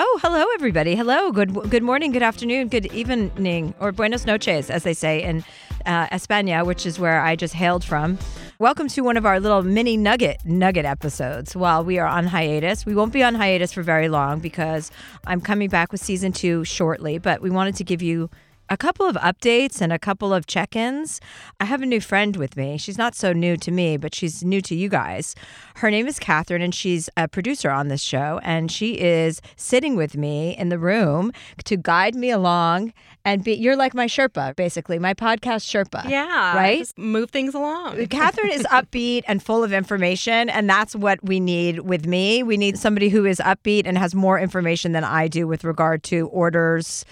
Oh, 0.00 0.20
hello, 0.22 0.44
everybody. 0.54 0.94
Hello. 0.94 1.32
Good 1.32 1.52
good 1.70 1.82
morning, 1.82 2.12
good 2.12 2.22
afternoon, 2.22 2.68
good 2.68 2.86
evening, 2.92 3.74
or 3.80 3.90
buenos 3.90 4.26
noches, 4.26 4.70
as 4.70 4.84
they 4.84 4.94
say 4.94 5.20
in 5.20 5.44
uh, 5.86 6.06
España, 6.10 6.64
which 6.64 6.86
is 6.86 7.00
where 7.00 7.20
I 7.20 7.34
just 7.34 7.52
hailed 7.52 7.82
from. 7.82 8.16
Welcome 8.60 8.86
to 8.90 9.00
one 9.00 9.16
of 9.16 9.26
our 9.26 9.40
little 9.40 9.64
mini 9.64 9.96
nugget 9.96 10.44
nugget 10.44 10.84
episodes 10.84 11.56
while 11.56 11.82
we 11.82 11.98
are 11.98 12.06
on 12.06 12.28
hiatus. 12.28 12.86
We 12.86 12.94
won't 12.94 13.12
be 13.12 13.24
on 13.24 13.34
hiatus 13.34 13.72
for 13.72 13.82
very 13.82 14.08
long 14.08 14.38
because 14.38 14.92
I'm 15.26 15.40
coming 15.40 15.68
back 15.68 15.90
with 15.90 16.00
season 16.00 16.30
two 16.30 16.62
shortly, 16.62 17.18
but 17.18 17.42
we 17.42 17.50
wanted 17.50 17.74
to 17.74 17.82
give 17.82 18.00
you 18.00 18.30
a 18.70 18.76
couple 18.76 19.06
of 19.06 19.16
updates 19.16 19.80
and 19.80 19.92
a 19.92 19.98
couple 19.98 20.32
of 20.32 20.46
check 20.46 20.76
ins. 20.76 21.20
I 21.60 21.64
have 21.64 21.82
a 21.82 21.86
new 21.86 22.00
friend 22.00 22.36
with 22.36 22.56
me. 22.56 22.78
She's 22.78 22.98
not 22.98 23.14
so 23.14 23.32
new 23.32 23.56
to 23.56 23.70
me, 23.70 23.96
but 23.96 24.14
she's 24.14 24.44
new 24.44 24.60
to 24.62 24.74
you 24.74 24.88
guys. 24.88 25.34
Her 25.76 25.90
name 25.90 26.06
is 26.06 26.18
Catherine, 26.18 26.62
and 26.62 26.74
she's 26.74 27.08
a 27.16 27.28
producer 27.28 27.70
on 27.70 27.88
this 27.88 28.02
show. 28.02 28.40
And 28.42 28.70
she 28.70 28.98
is 29.00 29.40
sitting 29.56 29.96
with 29.96 30.16
me 30.16 30.56
in 30.56 30.68
the 30.68 30.78
room 30.78 31.32
to 31.64 31.76
guide 31.76 32.14
me 32.14 32.30
along 32.30 32.92
and 33.24 33.44
be, 33.44 33.54
you're 33.54 33.76
like 33.76 33.94
my 33.94 34.06
Sherpa, 34.06 34.56
basically, 34.56 34.98
my 34.98 35.14
podcast 35.14 35.66
Sherpa. 35.66 36.08
Yeah. 36.08 36.56
Right? 36.56 36.90
Move 36.96 37.30
things 37.30 37.54
along. 37.54 38.06
Catherine 38.10 38.52
is 38.52 38.62
upbeat 38.64 39.22
and 39.26 39.42
full 39.42 39.64
of 39.64 39.72
information, 39.72 40.48
and 40.48 40.68
that's 40.68 40.94
what 40.94 41.22
we 41.22 41.40
need 41.40 41.80
with 41.80 42.06
me. 42.06 42.42
We 42.42 42.56
need 42.56 42.78
somebody 42.78 43.08
who 43.08 43.24
is 43.24 43.38
upbeat 43.38 43.82
and 43.86 43.98
has 43.98 44.14
more 44.14 44.38
information 44.38 44.92
than 44.92 45.04
I 45.04 45.28
do 45.28 45.46
with 45.46 45.64
regard 45.64 46.02
to 46.04 46.28
orders 46.28 47.04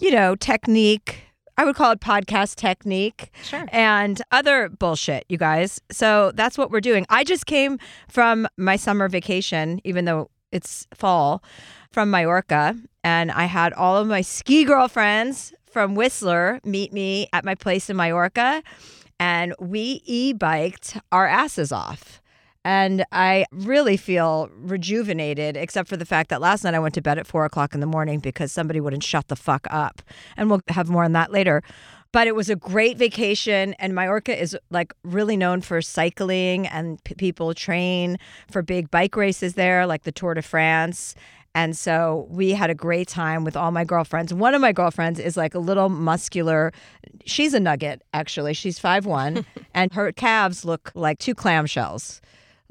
you 0.00 0.10
know, 0.10 0.34
technique. 0.36 1.24
I 1.56 1.64
would 1.64 1.74
call 1.74 1.90
it 1.90 2.00
podcast 2.00 2.54
technique. 2.54 3.32
Sure. 3.42 3.66
And 3.72 4.22
other 4.30 4.68
bullshit, 4.68 5.24
you 5.28 5.36
guys. 5.36 5.80
So 5.90 6.30
that's 6.34 6.56
what 6.56 6.70
we're 6.70 6.80
doing. 6.80 7.04
I 7.08 7.24
just 7.24 7.46
came 7.46 7.78
from 8.08 8.46
my 8.56 8.76
summer 8.76 9.08
vacation, 9.08 9.80
even 9.84 10.04
though 10.04 10.30
it's 10.52 10.86
fall, 10.94 11.42
from 11.90 12.10
Mallorca. 12.10 12.76
And 13.02 13.32
I 13.32 13.44
had 13.46 13.72
all 13.72 13.96
of 13.96 14.06
my 14.06 14.20
ski 14.20 14.64
girlfriends 14.64 15.52
from 15.70 15.94
Whistler 15.94 16.60
meet 16.64 16.92
me 16.92 17.28
at 17.32 17.44
my 17.44 17.54
place 17.56 17.90
in 17.90 17.96
Mallorca. 17.96 18.62
And 19.18 19.52
we 19.58 20.00
e 20.04 20.32
biked 20.32 20.96
our 21.10 21.26
asses 21.26 21.72
off. 21.72 22.22
And 22.64 23.04
I 23.12 23.46
really 23.52 23.96
feel 23.96 24.50
rejuvenated, 24.56 25.56
except 25.56 25.88
for 25.88 25.96
the 25.96 26.04
fact 26.04 26.28
that 26.30 26.40
last 26.40 26.64
night 26.64 26.74
I 26.74 26.78
went 26.78 26.94
to 26.94 27.02
bed 27.02 27.18
at 27.18 27.26
four 27.26 27.44
o'clock 27.44 27.74
in 27.74 27.80
the 27.80 27.86
morning 27.86 28.18
because 28.18 28.52
somebody 28.52 28.80
wouldn't 28.80 29.04
shut 29.04 29.28
the 29.28 29.36
fuck 29.36 29.66
up. 29.70 30.02
And 30.36 30.50
we'll 30.50 30.60
have 30.68 30.88
more 30.88 31.04
on 31.04 31.12
that 31.12 31.32
later. 31.32 31.62
But 32.10 32.26
it 32.26 32.34
was 32.34 32.48
a 32.48 32.56
great 32.56 32.96
vacation, 32.96 33.74
and 33.78 33.94
Mallorca 33.94 34.38
is 34.38 34.56
like 34.70 34.94
really 35.04 35.36
known 35.36 35.60
for 35.60 35.82
cycling, 35.82 36.66
and 36.66 37.02
p- 37.04 37.14
people 37.14 37.52
train 37.52 38.16
for 38.50 38.62
big 38.62 38.90
bike 38.90 39.14
races 39.14 39.54
there, 39.54 39.86
like 39.86 40.04
the 40.04 40.12
Tour 40.12 40.32
de 40.34 40.40
France. 40.40 41.14
And 41.54 41.76
so 41.76 42.26
we 42.30 42.52
had 42.52 42.70
a 42.70 42.74
great 42.74 43.08
time 43.08 43.44
with 43.44 43.56
all 43.56 43.72
my 43.72 43.84
girlfriends. 43.84 44.32
One 44.32 44.54
of 44.54 44.60
my 44.60 44.72
girlfriends 44.72 45.18
is 45.20 45.36
like 45.36 45.54
a 45.54 45.58
little 45.58 45.90
muscular. 45.90 46.72
She's 47.26 47.52
a 47.52 47.60
nugget, 47.60 48.02
actually. 48.14 48.54
She's 48.54 48.78
five 48.78 49.04
one, 49.04 49.44
and 49.74 49.92
her 49.92 50.10
calves 50.12 50.64
look 50.64 50.90
like 50.94 51.18
two 51.18 51.34
clamshells 51.34 52.20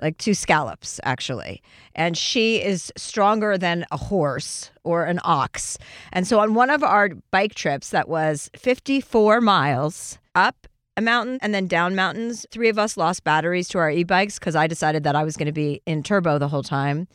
like 0.01 0.17
two 0.17 0.33
scallops 0.33 0.99
actually. 1.03 1.61
And 1.95 2.17
she 2.17 2.61
is 2.63 2.91
stronger 2.95 3.57
than 3.57 3.85
a 3.91 3.97
horse 3.97 4.71
or 4.83 5.05
an 5.05 5.19
ox. 5.23 5.77
And 6.13 6.27
so 6.27 6.39
on 6.39 6.53
one 6.53 6.69
of 6.69 6.83
our 6.83 7.09
bike 7.31 7.55
trips 7.55 7.89
that 7.89 8.07
was 8.07 8.49
54 8.55 9.41
miles 9.41 10.17
up 10.35 10.67
a 10.97 11.01
mountain 11.01 11.37
and 11.41 11.53
then 11.53 11.67
down 11.67 11.95
mountains 11.95 12.45
three 12.51 12.69
of 12.69 12.79
us 12.79 12.97
lost 12.97 13.23
batteries 13.23 13.67
to 13.67 13.77
our 13.77 13.91
e-bikes 13.91 14.39
because 14.39 14.55
i 14.55 14.65
decided 14.65 15.03
that 15.03 15.15
i 15.15 15.23
was 15.23 15.37
going 15.37 15.45
to 15.45 15.51
be 15.51 15.79
in 15.85 16.01
turbo 16.01 16.39
the 16.39 16.47
whole 16.47 16.63
time 16.63 17.07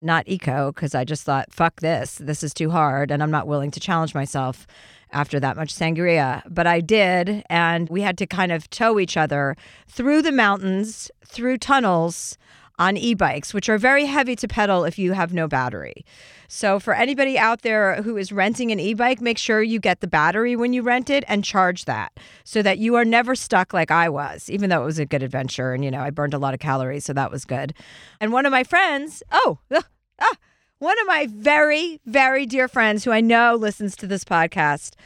not 0.00 0.22
eco 0.28 0.70
because 0.70 0.94
i 0.94 1.02
just 1.04 1.24
thought 1.24 1.52
fuck 1.52 1.80
this 1.80 2.16
this 2.18 2.44
is 2.44 2.54
too 2.54 2.70
hard 2.70 3.10
and 3.10 3.22
i'm 3.24 3.32
not 3.32 3.48
willing 3.48 3.72
to 3.72 3.80
challenge 3.80 4.14
myself 4.14 4.68
after 5.14 5.40
that 5.40 5.56
much 5.56 5.74
sangria, 5.74 6.42
but 6.48 6.66
I 6.66 6.80
did. 6.80 7.44
And 7.48 7.88
we 7.88 8.02
had 8.02 8.18
to 8.18 8.26
kind 8.26 8.52
of 8.52 8.68
tow 8.68 8.98
each 8.98 9.16
other 9.16 9.56
through 9.88 10.22
the 10.22 10.32
mountains, 10.32 11.10
through 11.24 11.58
tunnels 11.58 12.36
on 12.78 12.96
e 12.96 13.14
bikes, 13.14 13.54
which 13.54 13.68
are 13.68 13.78
very 13.78 14.04
heavy 14.04 14.34
to 14.36 14.48
pedal 14.48 14.84
if 14.84 14.98
you 14.98 15.12
have 15.12 15.32
no 15.32 15.46
battery. 15.46 16.04
So, 16.48 16.80
for 16.80 16.94
anybody 16.94 17.38
out 17.38 17.62
there 17.62 18.02
who 18.02 18.16
is 18.16 18.32
renting 18.32 18.72
an 18.72 18.80
e 18.80 18.94
bike, 18.94 19.20
make 19.20 19.38
sure 19.38 19.62
you 19.62 19.78
get 19.78 20.00
the 20.00 20.06
battery 20.06 20.56
when 20.56 20.72
you 20.72 20.82
rent 20.82 21.08
it 21.08 21.24
and 21.28 21.44
charge 21.44 21.84
that 21.84 22.18
so 22.42 22.62
that 22.62 22.78
you 22.78 22.96
are 22.96 23.04
never 23.04 23.34
stuck 23.34 23.72
like 23.72 23.90
I 23.90 24.08
was, 24.08 24.50
even 24.50 24.70
though 24.70 24.82
it 24.82 24.86
was 24.86 24.98
a 24.98 25.06
good 25.06 25.22
adventure. 25.22 25.72
And, 25.72 25.84
you 25.84 25.90
know, 25.90 26.00
I 26.00 26.10
burned 26.10 26.34
a 26.34 26.38
lot 26.38 26.54
of 26.54 26.60
calories, 26.60 27.04
so 27.04 27.12
that 27.12 27.30
was 27.30 27.44
good. 27.44 27.74
And 28.20 28.32
one 28.32 28.46
of 28.46 28.50
my 28.50 28.64
friends, 28.64 29.22
oh, 29.30 29.58
ah, 30.20 30.36
one 30.84 31.00
of 31.00 31.06
my 31.06 31.26
very, 31.30 31.98
very 32.04 32.44
dear 32.44 32.68
friends 32.68 33.04
who 33.04 33.10
I 33.10 33.22
know 33.22 33.54
listens 33.54 33.96
to 33.96 34.06
this 34.06 34.22
podcast 34.22 34.96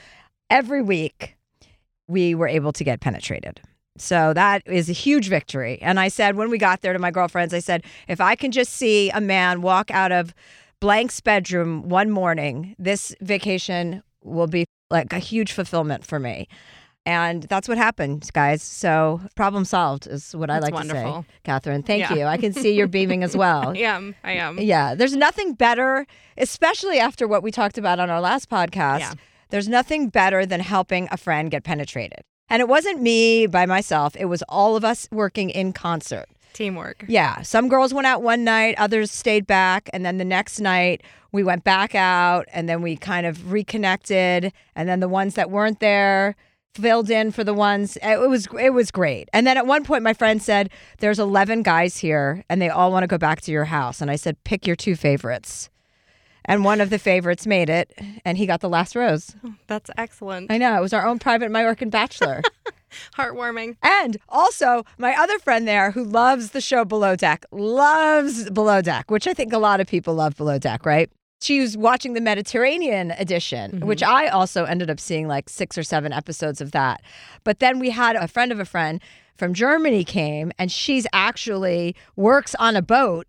every 0.51 0.83
week, 0.83 1.37
we 2.09 2.35
were 2.35 2.49
able 2.49 2.73
to 2.73 2.83
get 2.83 3.01
penetrated. 3.01 3.61
So 3.97 4.33
that 4.35 4.63
is 4.67 4.91
a 4.91 4.93
huge 4.93 5.29
victory. 5.29 5.79
And 5.81 6.01
I 6.01 6.09
said, 6.09 6.35
when 6.35 6.51
we 6.51 6.59
got 6.59 6.81
there 6.81 6.93
to 6.93 6.99
my 6.99 7.13
girlfriends, 7.13 7.55
I 7.55 7.61
said, 7.61 7.85
if 8.09 8.21
I 8.21 8.35
can 8.35 8.51
just 8.51 8.73
see 8.73 9.11
a 9.11 9.21
man 9.21 9.63
walk 9.63 9.93
out 9.93 10.11
of 10.11 10.35
Blank's 10.81 11.21
bedroom 11.21 11.89
one 11.89 12.11
morning, 12.11 12.75
this 12.77 13.15
vacation 13.21 14.03
will 14.25 14.49
be 14.49 14.65
like 14.91 15.13
a 15.13 15.21
huge 15.21 15.53
fulfillment 15.53 16.05
for 16.05 16.19
me. 16.19 16.49
And 17.07 17.45
that's 17.45 17.69
what 17.69 17.79
happened, 17.79 18.29
guys. 18.35 18.63
So 18.63 19.21
problem 19.35 19.65
solved 19.65 20.07
is 20.07 20.37
what 20.37 20.49
That's 20.49 20.63
I 20.63 20.67
like 20.67 20.75
wonderful. 20.75 21.23
to 21.23 21.29
say. 21.29 21.35
Catherine, 21.45 21.83
thank 21.83 22.01
Yeah. 22.11 22.15
you. 22.15 22.25
I 22.25 22.37
can 22.37 22.53
see 22.53 22.75
you're 22.75 22.87
beaming 22.87 23.23
as 23.23 23.35
well. 23.37 23.71
I 23.75 23.79
am. 23.79 24.15
I 24.23 24.33
am. 24.33 24.59
Yeah, 24.59 24.95
there's 24.95 25.17
nothing 25.17 25.55
better, 25.55 26.07
especially 26.37 26.99
after 26.99 27.27
what 27.27 27.43
we 27.43 27.51
talked 27.51 27.79
about 27.79 27.99
on 27.99 28.11
our 28.11 28.21
last 28.21 28.51
podcast. 28.51 29.01
Yeah. 29.01 29.13
There's 29.51 29.69
nothing 29.69 30.11
better 30.11 30.45
than 30.45 30.61
helping 30.61 31.09
a 31.11 31.17
friend 31.17 31.51
get 31.51 31.65
penetrated. 31.65 32.21
And 32.51 32.61
it 32.61 32.69
wasn't 32.69 33.01
me 33.01 33.47
by 33.47 33.65
myself, 33.65 34.15
it 34.17 34.27
was 34.27 34.43
all 34.49 34.77
of 34.77 34.85
us 34.85 35.09
working 35.11 35.49
in 35.51 35.73
concert. 35.73 36.27
Teamwork. 36.55 37.05
Yeah, 37.09 37.41
some 37.43 37.69
girls 37.69 37.95
went 37.95 38.07
out 38.07 38.23
one 38.23 38.43
night, 38.45 38.75
others 38.79 39.11
stayed 39.11 39.47
back, 39.47 39.89
and 39.93 40.05
then 40.05 40.19
the 40.19 40.25
next 40.25 40.59
night 40.61 41.03
we 41.31 41.43
went 41.43 41.63
back 41.65 41.95
out 41.95 42.47
and 42.53 42.69
then 42.69 42.81
we 42.83 42.97
kind 42.97 43.27
of 43.27 43.53
reconnected 43.53 44.53
and 44.75 44.89
then 44.89 45.01
the 45.01 45.09
ones 45.09 45.35
that 45.35 45.51
weren't 45.51 45.81
there 45.81 46.37
filled 46.75 47.11
in 47.11 47.31
for 47.33 47.45
the 47.45 47.55
ones 47.55 47.99
it 48.03 48.29
was 48.29 48.47
it 48.59 48.71
was 48.71 48.91
great. 48.91 49.29
And 49.33 49.47
then 49.47 49.57
at 49.57 49.67
one 49.67 49.85
point 49.85 50.03
my 50.03 50.15
friend 50.15 50.43
said 50.43 50.71
there's 50.99 51.19
11 51.19 51.63
guys 51.63 51.99
here 51.99 52.45
and 52.49 52.63
they 52.63 52.69
all 52.69 52.93
want 52.93 53.03
to 53.03 53.09
go 53.09 53.19
back 53.19 53.41
to 53.43 53.53
your 53.53 53.65
house 53.65 54.01
and 54.01 54.11
I 54.11 54.17
said 54.17 54.43
pick 54.45 54.67
your 54.67 54.77
two 54.77 54.95
favorites. 54.97 55.71
And 56.45 56.65
one 56.65 56.81
of 56.81 56.89
the 56.89 56.99
favorites 56.99 57.47
made 57.47 57.69
it 57.69 57.93
and 58.25 58.39
he 58.39 58.47
got 58.47 58.61
the 58.61 58.69
last 58.69 58.95
rose. 58.97 59.35
Oh, 59.45 59.55
that's 59.67 59.91
excellent. 59.99 60.51
I 60.51 60.59
know, 60.59 60.79
it 60.79 60.81
was 60.81 60.93
our 60.93 61.07
own 61.07 61.19
private 61.19 61.51
Mallorcan 61.51 61.91
bachelor. 61.91 62.43
Heartwarming. 63.17 63.77
And 63.83 64.17
also, 64.31 64.85
my 64.97 65.15
other 65.15 65.39
friend 65.39 65.69
there 65.69 65.91
who 65.91 66.05
loves 66.05 66.53
the 66.53 66.61
show 66.63 66.87
Below 66.87 67.17
Deck, 67.17 67.45
loves 67.53 68.49
Below 68.49 68.81
Deck, 68.81 69.11
which 69.11 69.27
I 69.27 69.35
think 69.35 69.53
a 69.53 69.59
lot 69.59 69.81
of 69.81 69.87
people 69.87 70.15
love 70.15 70.37
Below 70.37 70.59
Deck, 70.59 70.87
right? 70.87 71.11
She 71.41 71.61
was 71.61 71.77
watching 71.77 72.15
the 72.15 72.21
Mediterranean 72.21 73.13
edition, 73.13 73.73
mm-hmm. 73.73 73.87
which 73.87 74.03
I 74.03 74.29
also 74.29 74.65
ended 74.65 74.91
up 74.91 74.99
seeing 74.99 75.29
like 75.29 75.49
six 75.49 75.79
or 75.79 75.83
seven 75.83 76.13
episodes 76.13 76.61
of 76.61 76.73
that. 76.73 77.03
But 77.45 77.61
then 77.61 77.79
we 77.79 77.91
had 77.91 78.17
a 78.17 78.27
friend 78.27 78.51
of 78.51 78.59
a 78.59 78.65
friend 78.65 79.01
from 79.37 79.55
Germany 79.55 80.05
came, 80.05 80.51
and 80.59 80.71
she's 80.71 81.07
actually 81.13 81.95
works 82.17 82.55
on 82.57 82.75
a 82.75 82.83
boat 82.83 83.27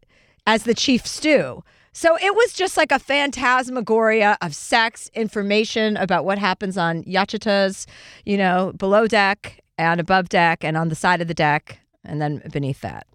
as 0.47 0.63
the 0.63 0.73
chief 0.73 1.05
stew. 1.05 1.63
So 1.91 2.17
it 2.17 2.33
was 2.35 2.53
just 2.53 2.77
like 2.77 2.91
a 2.91 2.99
phantasmagoria 2.99 4.37
of 4.41 4.55
sex, 4.55 5.11
information 5.13 5.97
about 5.97 6.25
what 6.25 6.37
happens 6.37 6.77
on 6.77 7.03
yachitas, 7.03 7.85
you 8.25 8.37
know, 8.37 8.73
below 8.77 9.05
deck 9.05 9.59
and 9.77 9.99
above 9.99 10.29
deck 10.29 10.63
and 10.63 10.77
on 10.77 10.89
the 10.89 10.95
side 10.95 11.21
of 11.21 11.27
the 11.27 11.33
deck 11.33 11.79
and 12.03 12.21
then 12.21 12.41
beneath 12.51 12.81
that. 12.81 13.05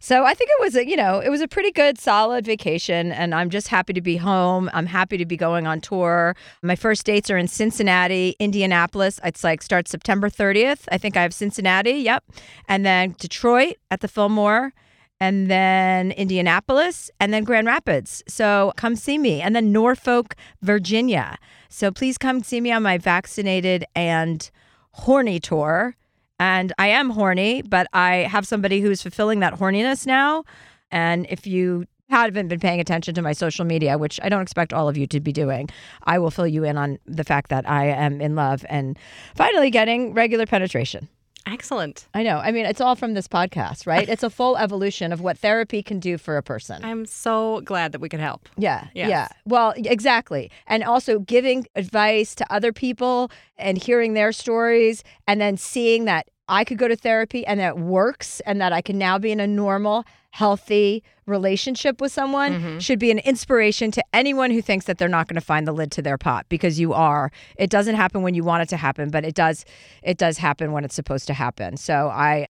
So 0.00 0.24
I 0.24 0.34
think 0.34 0.50
it 0.50 0.60
was 0.60 0.76
a, 0.76 0.88
you 0.88 0.96
know, 0.96 1.20
it 1.20 1.28
was 1.28 1.40
a 1.40 1.48
pretty 1.48 1.70
good 1.70 1.98
solid 1.98 2.44
vacation 2.44 3.12
and 3.12 3.34
I'm 3.34 3.50
just 3.50 3.68
happy 3.68 3.92
to 3.92 4.00
be 4.00 4.16
home. 4.16 4.70
I'm 4.72 4.86
happy 4.86 5.16
to 5.18 5.26
be 5.26 5.36
going 5.36 5.66
on 5.66 5.80
tour. 5.80 6.34
My 6.62 6.76
first 6.76 7.04
dates 7.04 7.30
are 7.30 7.36
in 7.36 7.48
Cincinnati, 7.48 8.36
Indianapolis. 8.38 9.20
It's 9.24 9.44
like 9.44 9.62
starts 9.62 9.90
September 9.90 10.30
30th. 10.30 10.84
I 10.90 10.98
think 10.98 11.16
I 11.16 11.22
have 11.22 11.34
Cincinnati, 11.34 11.92
yep. 11.92 12.24
And 12.68 12.86
then 12.86 13.14
Detroit 13.18 13.76
at 13.90 14.00
the 14.00 14.08
Fillmore 14.08 14.72
and 15.20 15.50
then 15.50 16.12
Indianapolis, 16.12 17.10
and 17.20 17.32
then 17.32 17.44
Grand 17.44 17.66
Rapids. 17.66 18.22
So 18.26 18.72
come 18.76 18.96
see 18.96 19.18
me. 19.18 19.42
And 19.42 19.54
then 19.54 19.70
Norfolk, 19.70 20.34
Virginia. 20.62 21.36
So 21.68 21.90
please 21.90 22.16
come 22.16 22.42
see 22.42 22.60
me 22.60 22.72
on 22.72 22.82
my 22.82 22.96
vaccinated 22.96 23.84
and 23.94 24.50
horny 24.92 25.38
tour. 25.38 25.94
And 26.40 26.72
I 26.78 26.88
am 26.88 27.10
horny, 27.10 27.60
but 27.60 27.86
I 27.92 28.26
have 28.30 28.46
somebody 28.46 28.80
who's 28.80 29.02
fulfilling 29.02 29.40
that 29.40 29.54
horniness 29.54 30.06
now. 30.06 30.44
And 30.90 31.26
if 31.28 31.46
you 31.46 31.84
haven't 32.08 32.48
been 32.48 32.58
paying 32.58 32.80
attention 32.80 33.14
to 33.14 33.22
my 33.22 33.34
social 33.34 33.66
media, 33.66 33.98
which 33.98 34.18
I 34.22 34.30
don't 34.30 34.40
expect 34.40 34.72
all 34.72 34.88
of 34.88 34.96
you 34.96 35.06
to 35.08 35.20
be 35.20 35.32
doing, 35.32 35.68
I 36.04 36.18
will 36.18 36.30
fill 36.30 36.46
you 36.46 36.64
in 36.64 36.78
on 36.78 36.98
the 37.04 37.24
fact 37.24 37.50
that 37.50 37.68
I 37.68 37.88
am 37.88 38.22
in 38.22 38.36
love 38.36 38.64
and 38.70 38.98
finally 39.34 39.70
getting 39.70 40.14
regular 40.14 40.46
penetration. 40.46 41.08
Excellent. 41.46 42.06
I 42.14 42.22
know. 42.22 42.38
I 42.38 42.52
mean, 42.52 42.66
it's 42.66 42.80
all 42.80 42.96
from 42.96 43.14
this 43.14 43.28
podcast, 43.28 43.86
right? 43.86 44.08
it's 44.08 44.22
a 44.22 44.30
full 44.30 44.56
evolution 44.56 45.12
of 45.12 45.20
what 45.20 45.38
therapy 45.38 45.82
can 45.82 45.98
do 46.00 46.18
for 46.18 46.36
a 46.36 46.42
person. 46.42 46.84
I'm 46.84 47.06
so 47.06 47.60
glad 47.62 47.92
that 47.92 48.00
we 48.00 48.08
could 48.08 48.20
help. 48.20 48.48
Yeah. 48.56 48.88
Yes. 48.94 49.08
Yeah. 49.10 49.28
Well, 49.44 49.72
exactly. 49.76 50.50
And 50.66 50.84
also 50.84 51.18
giving 51.18 51.66
advice 51.76 52.34
to 52.36 52.52
other 52.52 52.72
people 52.72 53.30
and 53.58 53.78
hearing 53.78 54.14
their 54.14 54.32
stories 54.32 55.02
and 55.26 55.40
then 55.40 55.56
seeing 55.56 56.04
that 56.06 56.28
I 56.48 56.64
could 56.64 56.78
go 56.78 56.88
to 56.88 56.96
therapy 56.96 57.46
and 57.46 57.60
that 57.60 57.76
it 57.76 57.78
works 57.78 58.40
and 58.40 58.60
that 58.60 58.72
I 58.72 58.82
can 58.82 58.98
now 58.98 59.18
be 59.18 59.30
in 59.30 59.38
a 59.38 59.46
normal, 59.46 60.04
healthy 60.30 61.02
relationship 61.26 62.00
with 62.00 62.12
someone 62.12 62.52
mm-hmm. 62.52 62.78
should 62.78 62.98
be 62.98 63.10
an 63.10 63.18
inspiration 63.20 63.90
to 63.90 64.04
anyone 64.12 64.50
who 64.50 64.62
thinks 64.62 64.86
that 64.86 64.98
they're 64.98 65.08
not 65.08 65.28
going 65.28 65.34
to 65.34 65.40
find 65.40 65.66
the 65.66 65.72
lid 65.72 65.90
to 65.92 66.02
their 66.02 66.18
pot 66.18 66.46
because 66.48 66.78
you 66.78 66.92
are. 66.92 67.30
It 67.56 67.70
doesn't 67.70 67.96
happen 67.96 68.22
when 68.22 68.34
you 68.34 68.44
want 68.44 68.62
it 68.62 68.68
to 68.70 68.76
happen, 68.76 69.10
but 69.10 69.24
it 69.24 69.34
does 69.34 69.64
it 70.02 70.18
does 70.18 70.38
happen 70.38 70.72
when 70.72 70.84
it's 70.84 70.94
supposed 70.94 71.26
to 71.28 71.34
happen. 71.34 71.76
So 71.76 72.08
I 72.08 72.46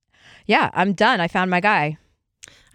yeah, 0.46 0.70
I'm 0.74 0.92
done. 0.92 1.20
I 1.20 1.28
found 1.28 1.50
my 1.50 1.60
guy. 1.60 1.98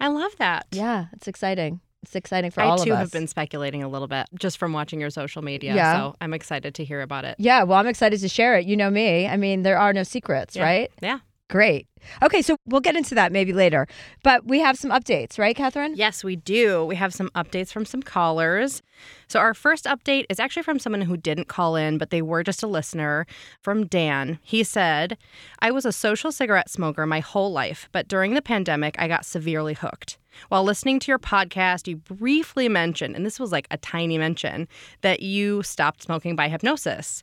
I 0.00 0.08
love 0.08 0.36
that. 0.38 0.66
Yeah, 0.72 1.06
it's 1.12 1.28
exciting. 1.28 1.80
It's 2.02 2.14
exciting 2.14 2.50
for 2.50 2.60
I 2.60 2.66
all 2.66 2.74
of 2.74 2.80
us. 2.80 2.82
I 2.82 2.88
too 2.90 2.94
have 2.94 3.10
been 3.10 3.26
speculating 3.26 3.82
a 3.82 3.88
little 3.88 4.06
bit 4.06 4.26
just 4.38 4.58
from 4.58 4.72
watching 4.72 5.00
your 5.00 5.10
social 5.10 5.42
media. 5.42 5.74
Yeah. 5.74 5.96
So 5.96 6.16
I'm 6.20 6.34
excited 6.34 6.74
to 6.76 6.84
hear 6.84 7.02
about 7.02 7.24
it. 7.24 7.34
Yeah, 7.38 7.64
well, 7.64 7.78
I'm 7.78 7.88
excited 7.88 8.20
to 8.20 8.28
share 8.28 8.56
it. 8.56 8.66
You 8.66 8.76
know 8.76 8.90
me. 8.90 9.26
I 9.26 9.36
mean, 9.36 9.62
there 9.62 9.78
are 9.78 9.92
no 9.92 10.04
secrets, 10.04 10.54
Yeah. 10.54 10.62
right? 10.62 10.90
Yeah. 11.00 11.18
Great. 11.48 11.86
Okay, 12.24 12.42
so 12.42 12.56
we'll 12.66 12.80
get 12.80 12.96
into 12.96 13.14
that 13.14 13.30
maybe 13.30 13.52
later. 13.52 13.86
But 14.24 14.46
we 14.46 14.58
have 14.60 14.76
some 14.76 14.90
updates, 14.90 15.38
right, 15.38 15.54
Catherine? 15.54 15.94
Yes, 15.94 16.24
we 16.24 16.34
do. 16.34 16.84
We 16.84 16.96
have 16.96 17.14
some 17.14 17.30
updates 17.30 17.72
from 17.72 17.84
some 17.84 18.02
callers. 18.02 18.82
So, 19.28 19.38
our 19.38 19.54
first 19.54 19.84
update 19.84 20.24
is 20.28 20.40
actually 20.40 20.64
from 20.64 20.80
someone 20.80 21.02
who 21.02 21.16
didn't 21.16 21.46
call 21.46 21.76
in, 21.76 21.98
but 21.98 22.10
they 22.10 22.22
were 22.22 22.42
just 22.42 22.64
a 22.64 22.66
listener 22.66 23.26
from 23.62 23.86
Dan. 23.86 24.40
He 24.42 24.64
said, 24.64 25.18
I 25.60 25.70
was 25.70 25.84
a 25.84 25.92
social 25.92 26.32
cigarette 26.32 26.70
smoker 26.70 27.06
my 27.06 27.20
whole 27.20 27.52
life, 27.52 27.88
but 27.92 28.08
during 28.08 28.34
the 28.34 28.42
pandemic, 28.42 28.96
I 28.98 29.06
got 29.06 29.24
severely 29.24 29.74
hooked. 29.74 30.18
While 30.48 30.64
listening 30.64 30.98
to 31.00 31.10
your 31.12 31.18
podcast, 31.18 31.86
you 31.86 31.96
briefly 31.96 32.68
mentioned, 32.68 33.14
and 33.14 33.24
this 33.24 33.40
was 33.40 33.52
like 33.52 33.68
a 33.70 33.78
tiny 33.78 34.18
mention, 34.18 34.68
that 35.02 35.22
you 35.22 35.62
stopped 35.62 36.02
smoking 36.02 36.34
by 36.34 36.48
hypnosis. 36.48 37.22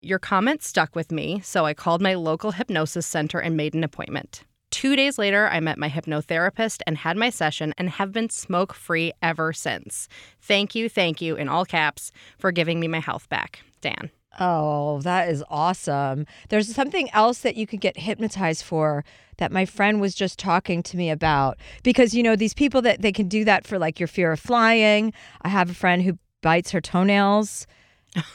Your 0.00 0.20
comment 0.20 0.62
stuck 0.62 0.94
with 0.94 1.10
me, 1.10 1.40
so 1.40 1.66
I 1.66 1.74
called 1.74 2.00
my 2.00 2.14
local 2.14 2.52
hypnosis 2.52 3.04
center 3.04 3.40
and 3.40 3.56
made 3.56 3.74
an 3.74 3.82
appointment. 3.82 4.44
Two 4.70 4.94
days 4.94 5.18
later, 5.18 5.48
I 5.48 5.58
met 5.58 5.76
my 5.76 5.88
hypnotherapist 5.88 6.82
and 6.86 6.96
had 6.96 7.16
my 7.16 7.30
session 7.30 7.74
and 7.76 7.90
have 7.90 8.12
been 8.12 8.30
smoke 8.30 8.74
free 8.74 9.12
ever 9.22 9.52
since. 9.52 10.08
Thank 10.40 10.76
you, 10.76 10.88
thank 10.88 11.20
you, 11.20 11.34
in 11.34 11.48
all 11.48 11.64
caps, 11.64 12.12
for 12.38 12.52
giving 12.52 12.78
me 12.78 12.86
my 12.86 13.00
health 13.00 13.28
back. 13.28 13.58
Dan. 13.80 14.10
Oh, 14.38 15.00
that 15.00 15.30
is 15.30 15.42
awesome. 15.50 16.26
There's 16.48 16.72
something 16.72 17.10
else 17.10 17.40
that 17.40 17.56
you 17.56 17.66
could 17.66 17.80
get 17.80 17.98
hypnotized 17.98 18.62
for 18.62 19.04
that 19.38 19.50
my 19.50 19.64
friend 19.64 20.00
was 20.00 20.14
just 20.14 20.38
talking 20.38 20.80
to 20.84 20.96
me 20.96 21.10
about 21.10 21.58
because 21.82 22.14
you 22.14 22.22
know 22.22 22.36
these 22.36 22.54
people 22.54 22.82
that 22.82 23.02
they 23.02 23.10
can 23.10 23.26
do 23.26 23.44
that 23.46 23.66
for 23.66 23.80
like 23.80 23.98
your 23.98 24.06
fear 24.06 24.30
of 24.30 24.38
flying. 24.38 25.12
I 25.42 25.48
have 25.48 25.70
a 25.70 25.74
friend 25.74 26.02
who 26.02 26.18
bites 26.40 26.70
her 26.70 26.80
toenails. 26.80 27.66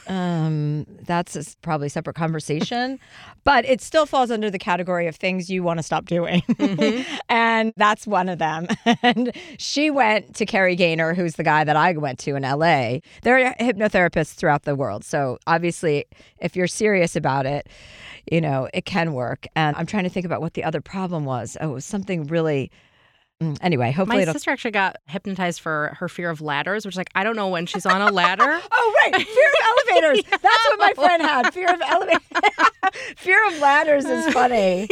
Um, 0.06 0.86
that's 1.02 1.36
a 1.36 1.44
probably 1.62 1.86
a 1.86 1.90
separate 1.90 2.16
conversation, 2.16 2.98
but 3.44 3.64
it 3.64 3.80
still 3.80 4.06
falls 4.06 4.30
under 4.30 4.50
the 4.50 4.58
category 4.58 5.06
of 5.06 5.16
things 5.16 5.50
you 5.50 5.62
want 5.62 5.78
to 5.78 5.82
stop 5.82 6.06
doing. 6.06 6.42
and 7.28 7.72
that's 7.76 8.06
one 8.06 8.28
of 8.28 8.38
them. 8.38 8.66
And 9.02 9.32
she 9.58 9.90
went 9.90 10.34
to 10.36 10.46
Kerry 10.46 10.76
Gaynor, 10.76 11.14
who's 11.14 11.34
the 11.34 11.42
guy 11.42 11.64
that 11.64 11.76
I 11.76 11.92
went 11.92 12.18
to 12.20 12.36
in 12.36 12.42
LA. 12.42 13.00
There 13.22 13.38
are 13.38 13.54
hypnotherapists 13.60 14.34
throughout 14.34 14.62
the 14.62 14.74
world. 14.74 15.04
So 15.04 15.38
obviously, 15.46 16.06
if 16.38 16.56
you're 16.56 16.66
serious 16.66 17.16
about 17.16 17.44
it, 17.44 17.68
you 18.30 18.40
know, 18.40 18.68
it 18.72 18.86
can 18.86 19.12
work. 19.12 19.46
And 19.54 19.76
I'm 19.76 19.86
trying 19.86 20.04
to 20.04 20.10
think 20.10 20.24
about 20.24 20.40
what 20.40 20.54
the 20.54 20.64
other 20.64 20.80
problem 20.80 21.24
was. 21.24 21.56
Oh, 21.60 21.70
it 21.70 21.74
was 21.74 21.84
something 21.84 22.24
really. 22.24 22.70
Mm, 23.42 23.56
Anyway, 23.60 23.90
hopefully 23.92 24.18
My 24.18 24.22
it'll. 24.22 24.34
sister 24.34 24.50
actually 24.50 24.70
got 24.72 24.96
hypnotized 25.06 25.60
for 25.60 25.94
her 25.98 26.08
fear 26.08 26.30
of 26.30 26.40
ladders, 26.40 26.84
which 26.84 26.94
is 26.94 26.98
like, 26.98 27.10
I 27.14 27.24
don't 27.24 27.36
know 27.36 27.48
when 27.48 27.66
she's 27.66 27.86
on 27.86 28.00
a 28.02 28.10
ladder. 28.10 28.60
Oh 28.72 28.94
right, 29.04 29.14
fear 29.26 29.48
of 29.48 30.02
elevators. 30.02 30.24
That's 30.30 30.68
what 30.70 30.78
my 30.78 30.92
friend 30.94 31.22
had. 31.22 31.52
Fear 31.54 31.74
of 31.74 31.80
elevators. 31.86 32.22
fear 33.16 33.46
of 33.48 33.58
ladders 33.58 34.04
is 34.04 34.32
funny. 34.32 34.88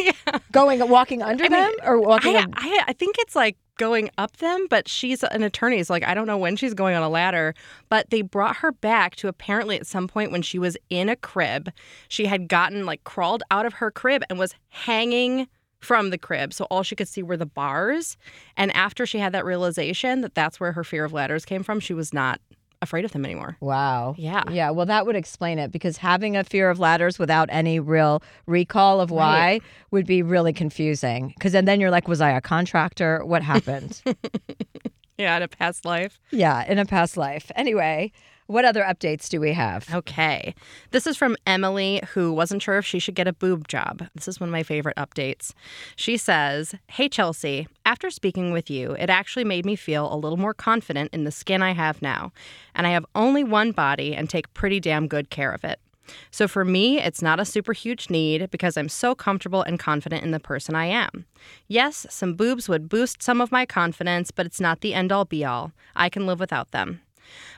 Going 0.53 0.87
walking 0.89 1.23
under 1.23 1.45
I 1.45 1.49
mean, 1.49 1.61
them 1.61 1.73
or 1.85 2.01
walking. 2.01 2.37
I, 2.37 2.41
up- 2.41 2.51
I, 2.57 2.85
I 2.89 2.93
think 2.93 3.17
it's 3.19 3.35
like 3.37 3.57
going 3.79 4.11
up 4.19 4.37
them, 4.39 4.67
but 4.69 4.89
she's 4.89 5.23
an 5.25 5.43
attorney. 5.43 5.83
So, 5.83 5.93
like, 5.93 6.05
I 6.05 6.15
don't 6.15 6.27
know 6.27 6.37
when 6.39 6.57
she's 6.57 6.75
going 6.75 6.95
on 6.95 7.03
a 7.03 7.09
ladder, 7.09 7.55
but 7.89 8.11
they 8.11 8.23
brought 8.23 8.57
her 8.57 8.73
back 8.73 9.17
to 9.17 9.29
apparently 9.29 9.77
at 9.77 9.87
some 9.87 10.09
point 10.09 10.31
when 10.31 10.43
she 10.43 10.59
was 10.59 10.77
in 10.91 11.09
a 11.09 11.17
crib, 11.17 11.71
she 12.09 12.27
had 12.27 12.49
gotten 12.49 12.85
like 12.87 13.03
crawled 13.05 13.43
out 13.51 13.67
of 13.67 13.75
her 13.75 13.91
crib 13.91 14.23
and 14.29 14.39
was 14.39 14.55
hanging 14.69 15.49
from 15.83 16.11
the 16.11 16.19
crib. 16.19 16.53
So, 16.55 16.65
all 16.71 16.83
she 16.83 16.97
could 16.97 17.09
see 17.09 17.23
were 17.23 17.37
the 17.37 17.45
bars. 17.47 18.17
And 18.57 18.71
after 18.75 19.05
she 19.05 19.19
had 19.19 19.33
that 19.35 19.45
realization 19.45 20.23
that 20.23 20.35
that's 20.35 20.59
where 20.59 20.73
her 20.73 20.85
fear 20.85 21.05
of 21.05 21.13
ladders 21.13 21.45
came 21.45 21.63
from, 21.63 21.81
she 21.81 21.93
was 21.95 22.13
not 22.15 22.41
afraid 22.81 23.05
of 23.05 23.13
them 23.13 23.25
anymore. 23.25 23.57
Wow. 23.61 24.15
Yeah. 24.19 24.43
Yeah. 24.51 24.71
Well, 24.71 24.87
that 24.87 25.07
would 25.07 25.15
explain 25.15 25.61
it 25.61 25.71
because 25.71 25.99
having 25.99 26.37
a 26.37 26.43
fear 26.43 26.69
of 26.69 26.81
ladders 26.81 27.17
without 27.17 27.49
any 27.53 27.79
real 27.79 28.23
recall 28.47 29.01
of 29.01 29.11
why 29.13 29.39
Right. 29.39 29.63
would 29.93 30.05
be 30.07 30.21
really 30.23 30.53
confusing. 30.53 31.29
Because 31.37 31.53
then, 31.53 31.65
then 31.65 31.81
you're 31.81 31.93
like, 31.93 32.09
was 32.09 32.21
I 32.21 32.31
a 32.31 32.41
contractor? 32.41 33.25
What 33.25 33.43
happened? 33.43 34.03
Yeah, 35.19 35.37
in 35.37 35.43
a 35.43 35.49
past 35.49 35.85
life. 35.85 36.19
yeah, 36.31 36.65
in 36.67 36.79
a 36.79 36.85
past 36.87 37.17
life. 37.17 37.51
Anyway, 37.55 38.11
what 38.53 38.65
other 38.65 38.83
updates 38.83 39.29
do 39.29 39.41
we 39.41 39.53
have? 39.55 39.93
Okay. 39.93 40.55
This 40.91 41.07
is 41.07 41.17
from 41.17 41.37
Emily, 41.47 42.03
who 42.13 42.33
wasn't 42.33 42.63
sure 42.63 42.79
if 42.79 42.87
she 42.87 42.99
should 42.99 43.15
get 43.15 43.27
a 43.27 43.33
boob 43.33 43.67
job. 43.67 44.07
This 44.15 44.29
is 44.29 44.39
one 44.39 44.51
of 44.51 44.53
my 44.53 44.63
favorite 44.63 44.97
updates. 44.97 45.53
She 45.97 46.17
says, 46.17 46.75
Hey, 46.87 47.09
Chelsea, 47.09 47.67
after 47.87 48.11
speaking 48.11 48.53
with 48.53 48.71
you, 48.71 48.93
it 48.93 49.11
actually 49.11 49.45
made 49.45 49.65
me 49.65 49.75
feel 49.75 50.13
a 50.13 50.17
little 50.17 50.39
more 50.39 50.55
confident 50.55 51.11
in 51.13 51.25
the 51.25 51.31
skin 51.33 51.63
I 51.63 51.73
have 51.73 52.03
now. 52.03 52.33
And 52.75 52.87
I 52.87 52.91
have 52.91 53.07
only 53.15 53.43
one 53.43 53.73
body 53.73 54.15
and 54.15 54.29
take 54.29 54.53
pretty 54.55 54.81
damn 54.81 55.09
good 55.09 55.31
care 55.31 55.53
of 55.53 55.65
it. 55.65 55.81
So 56.31 56.49
for 56.49 56.65
me, 56.65 57.01
it's 57.01 57.23
not 57.23 57.41
a 57.41 57.45
super 57.45 57.73
huge 57.73 58.11
need 58.11 58.51
because 58.51 58.77
I'm 58.77 58.89
so 58.89 59.15
comfortable 59.15 59.63
and 59.63 59.79
confident 59.79 60.25
in 60.25 60.31
the 60.31 60.41
person 60.41 60.75
I 60.75 60.87
am. 60.87 61.27
Yes, 61.69 62.07
some 62.11 62.35
boobs 62.35 62.69
would 62.69 62.89
boost 62.89 63.23
some 63.23 63.41
of 63.41 63.53
my 63.53 63.65
confidence, 63.65 64.31
but 64.31 64.45
it's 64.45 64.61
not 64.61 64.81
the 64.81 64.95
end 64.95 65.13
all 65.13 65.25
be 65.25 65.45
all. 65.45 65.73
I 65.95 66.09
can 66.09 66.27
live 66.27 66.41
without 66.41 66.73
them. 66.73 67.01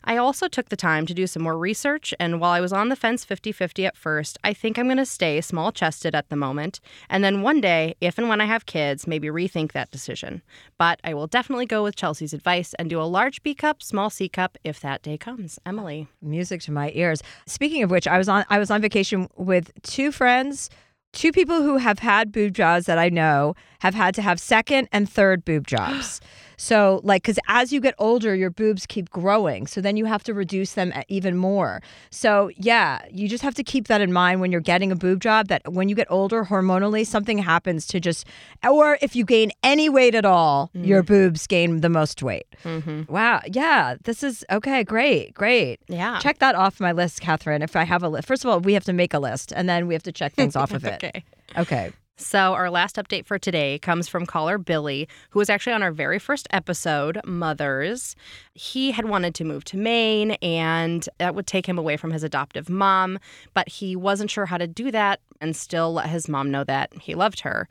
I 0.05 0.16
also 0.16 0.49
took 0.49 0.69
the 0.69 0.76
time 0.76 1.06
to 1.06 1.14
do 1.14 1.26
some 1.26 1.43
more 1.43 1.56
research, 1.56 2.14
and 2.20 2.40
while 2.40 2.52
I 2.52 2.61
was 2.61 2.72
on 2.72 2.88
the 2.88 2.96
fence 2.96 3.25
50 3.25 3.52
50 3.52 3.87
at 3.87 3.96
first, 3.96 4.38
I 4.44 4.52
think 4.52 4.78
I'm 4.78 4.87
going 4.87 4.99
to 4.99 5.06
stay 5.06 5.40
small 5.40 5.72
chested 5.72 6.14
at 6.14 6.28
the 6.28 6.37
moment, 6.37 6.81
and 7.08 7.25
then 7.25 7.43
one 7.43 7.61
day, 7.61 7.96
if 8.00 8.19
and 8.19 8.28
when 8.28 8.40
I 8.40 8.46
have 8.46 8.66
kids, 8.66 9.06
maybe 9.06 9.28
rethink 9.28 9.72
that 9.72 9.90
decision. 9.90 10.43
But 10.78 11.00
I 11.05 11.14
will 11.14 11.26
definitely 11.26 11.66
go 11.66 11.82
with 11.82 11.96
Chelsea's 11.96 12.34
advice 12.34 12.75
and 12.75 12.90
do 12.90 13.00
a 13.00 13.05
large 13.05 13.43
B 13.43 13.55
cup, 13.55 13.82
small 13.82 14.11
C 14.11 14.28
cup 14.28 14.58
if 14.64 14.81
that 14.81 15.02
day 15.02 15.16
comes. 15.16 15.58
Emily. 15.64 16.08
Music 16.20 16.61
to 16.62 16.72
my 16.72 16.90
ears. 16.94 17.23
Speaking 17.47 17.83
of 17.83 17.90
which, 17.90 18.06
I 18.06 18.18
was 18.18 18.28
on 18.28 18.44
I 18.50 18.59
was 18.59 18.71
on 18.71 18.80
vacation 18.80 19.28
with 19.37 19.71
two 19.83 20.12
friends. 20.12 20.71
Two 21.12 21.30
people 21.30 21.62
who 21.62 21.76
have 21.76 22.00
had 22.00 22.33
boob 22.33 22.54
jobs 22.54 22.87
that 22.87 22.99
I 22.99 23.09
know 23.09 23.54
have 23.80 23.94
had 23.94 24.16
to 24.16 24.23
have 24.23 24.40
second 24.40 24.88
and 24.90 25.09
third 25.09 25.44
boob 25.44 25.66
jobs. 25.66 26.21
So, 26.56 27.00
like, 27.04 27.23
because 27.23 27.38
as 27.49 27.73
you 27.73 27.80
get 27.80 27.94
older, 27.99 28.34
your 28.34 28.50
boobs 28.50 28.87
keep 28.87 29.11
growing. 29.11 29.66
So 29.66 29.80
then 29.80 29.96
you 29.96 30.04
have 30.04 30.23
to 30.25 30.34
reduce 30.34 30.73
them 30.75 30.92
even 31.08 31.37
more. 31.37 31.82
So, 32.11 32.50
yeah, 32.56 33.00
you 33.11 33.28
just 33.28 33.42
have 33.42 33.54
to 33.54 33.64
keep 33.64 33.88
that 33.88 34.00
in 34.00 34.12
mind 34.12 34.40
when 34.40 34.52
you're 34.52 34.61
getting 34.61 34.92
a 34.92 34.96
boob 34.96 35.20
job 35.20 35.49
that 35.49 35.62
when 35.73 35.88
you 35.88 35.94
get 35.94 36.06
older, 36.11 36.44
hormonally, 36.44 37.06
something 37.06 37.38
happens 37.38 37.87
to 37.88 38.00
just, 38.00 38.26
or 38.68 38.99
if 39.02 39.16
you 39.16 39.25
gain 39.25 39.50
any 39.62 39.88
weight 39.88 40.14
at 40.14 40.25
all, 40.25 40.70
your 40.75 41.02
boobs 41.02 41.46
gain 41.46 41.80
the 41.80 41.88
most 41.88 42.23
weight. 42.23 42.46
Mm-hmm. 42.64 43.12
Wow. 43.12 43.40
Yeah. 43.46 43.96
This 44.04 44.23
is 44.23 44.44
okay. 44.50 44.84
Great. 44.84 45.34
Great. 45.34 45.80
Yeah. 45.88 46.18
Check 46.18 46.38
that 46.38 46.54
off 46.54 46.80
my 46.80 46.92
list, 46.92 47.20
Catherine. 47.20 47.62
If 47.62 47.76
I 47.76 47.84
have 47.84 48.02
a 48.02 48.08
list, 48.08 48.28
first 48.28 48.44
of 48.44 48.50
all, 48.50 48.61
we 48.61 48.75
have 48.75 48.84
to 48.84 48.92
make 48.92 49.14
a 49.14 49.18
list 49.18 49.52
and 49.54 49.68
then 49.68 49.87
we 49.87 49.94
have 49.94 50.02
to 50.04 50.12
check 50.12 50.34
things 50.34 50.56
off 50.56 50.73
of 50.73 50.84
it. 50.84 51.02
Okay. 51.04 51.25
Okay. 51.56 51.92
So, 52.16 52.54
our 52.54 52.71
last 52.71 52.94
update 52.94 53.26
for 53.26 53.40
today 53.40 53.80
comes 53.80 54.06
from 54.06 54.25
caller 54.25 54.56
Billy, 54.56 55.09
who 55.30 55.40
was 55.40 55.50
actually 55.50 55.73
on 55.73 55.83
our 55.83 55.90
very 55.90 56.21
first 56.21 56.47
episode, 56.52 57.21
Mothers. 57.25 58.14
He 58.52 58.92
had 58.92 59.06
wanted 59.06 59.35
to 59.35 59.44
move 59.44 59.64
to 59.64 59.76
Maine, 59.76 60.33
and 60.40 61.09
that 61.18 61.35
would 61.35 61.49
take 61.49 61.66
him 61.66 61.76
away 61.76 61.97
from 61.97 62.12
his 62.12 62.23
adoptive 62.23 62.68
mom, 62.68 63.18
but 63.52 63.68
he 63.68 63.97
wasn't 63.97 64.30
sure 64.30 64.47
how 64.47 64.59
to 64.59 64.68
do 64.68 64.92
that 64.92 65.18
and 65.40 65.56
still 65.56 65.92
let 65.92 66.09
his 66.09 66.28
mom 66.28 66.52
know 66.52 66.62
that 66.62 66.92
he 67.00 67.16
loved 67.16 67.40
her. 67.40 67.68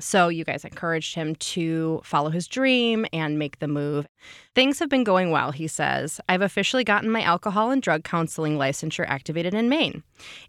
So, 0.00 0.28
you 0.28 0.44
guys 0.44 0.64
encouraged 0.64 1.14
him 1.14 1.36
to 1.36 2.00
follow 2.04 2.30
his 2.30 2.48
dream 2.48 3.06
and 3.12 3.38
make 3.38 3.58
the 3.58 3.68
move. 3.68 4.06
Things 4.54 4.78
have 4.78 4.88
been 4.88 5.04
going 5.04 5.30
well, 5.30 5.52
he 5.52 5.68
says. 5.68 6.20
I've 6.28 6.42
officially 6.42 6.84
gotten 6.84 7.10
my 7.10 7.22
alcohol 7.22 7.70
and 7.70 7.82
drug 7.82 8.02
counseling 8.02 8.56
licensure 8.58 9.06
activated 9.06 9.54
in 9.54 9.68
Maine. 9.68 10.02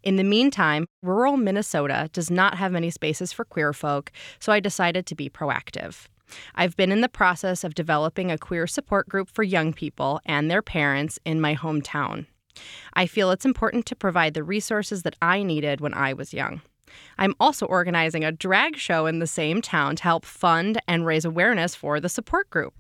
In 0.04 0.16
the 0.16 0.24
meantime, 0.24 0.86
rural 1.04 1.38
Minnesota 1.38 2.10
does 2.14 2.32
not 2.32 2.58
have 2.58 2.72
many 2.72 2.90
spaces 2.90 3.32
for 3.32 3.46
queer 3.46 3.74
folk, 3.74 4.12
so 4.40 4.52
I 4.52 4.60
decided 4.60 5.06
to 5.06 5.16
be 5.16 5.30
proactive. 5.30 6.08
I've 6.56 6.78
been 6.78 6.92
in 6.92 7.02
the 7.02 7.10
process 7.10 7.64
of 7.64 7.76
developing 7.76 8.32
a 8.32 8.38
queer 8.38 8.68
support 8.68 9.10
group 9.10 9.30
for 9.30 9.44
young 9.44 9.74
people 9.74 10.22
and 10.26 10.50
their 10.50 10.62
parents 10.62 11.20
in 11.26 11.42
my 11.42 11.56
hometown. 11.56 12.26
I 12.94 13.06
feel 13.06 13.32
it's 13.32 13.46
important 13.46 13.86
to 13.88 13.96
provide 13.96 14.34
the 14.34 14.44
resources 14.44 15.04
that 15.04 15.16
I 15.22 15.44
needed 15.44 15.82
when 15.82 15.94
I 15.94 16.14
was 16.14 16.34
young. 16.34 16.62
I'm 17.18 17.36
also 17.40 17.66
organizing 17.66 18.24
a 18.24 18.32
drag 18.32 18.78
show 18.78 19.06
in 19.06 19.20
the 19.20 19.28
same 19.28 19.62
town 19.62 19.96
to 19.98 20.04
help 20.04 20.26
fund 20.26 20.82
and 20.88 21.06
raise 21.06 21.26
awareness 21.26 21.76
for 21.76 22.00
the 22.00 22.10
support 22.10 22.50
group. 22.50 22.74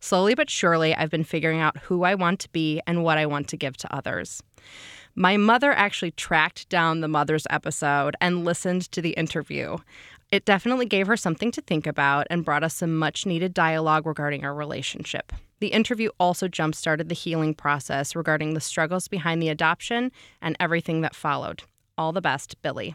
Slowly 0.00 0.34
but 0.34 0.50
surely, 0.50 0.94
I've 0.94 1.10
been 1.10 1.24
figuring 1.24 1.60
out 1.60 1.78
who 1.78 2.04
I 2.04 2.14
want 2.14 2.40
to 2.40 2.48
be 2.50 2.80
and 2.86 3.04
what 3.04 3.18
I 3.18 3.26
want 3.26 3.48
to 3.48 3.56
give 3.56 3.76
to 3.78 3.94
others. 3.94 4.42
My 5.14 5.36
mother 5.36 5.72
actually 5.72 6.12
tracked 6.12 6.68
down 6.68 7.00
the 7.00 7.08
mother's 7.08 7.46
episode 7.50 8.14
and 8.20 8.44
listened 8.44 8.90
to 8.92 9.02
the 9.02 9.10
interview. 9.10 9.78
It 10.30 10.44
definitely 10.44 10.86
gave 10.86 11.06
her 11.06 11.16
something 11.16 11.50
to 11.52 11.62
think 11.62 11.86
about 11.86 12.26
and 12.30 12.44
brought 12.44 12.62
us 12.62 12.74
some 12.74 12.96
much 12.96 13.26
needed 13.26 13.54
dialogue 13.54 14.06
regarding 14.06 14.44
our 14.44 14.54
relationship. 14.54 15.32
The 15.60 15.68
interview 15.68 16.10
also 16.20 16.46
jump 16.46 16.74
started 16.74 17.08
the 17.08 17.14
healing 17.14 17.54
process 17.54 18.14
regarding 18.14 18.54
the 18.54 18.60
struggles 18.60 19.08
behind 19.08 19.42
the 19.42 19.48
adoption 19.48 20.12
and 20.40 20.56
everything 20.60 21.00
that 21.00 21.16
followed. 21.16 21.64
All 21.96 22.12
the 22.12 22.20
best, 22.20 22.60
Billy. 22.62 22.94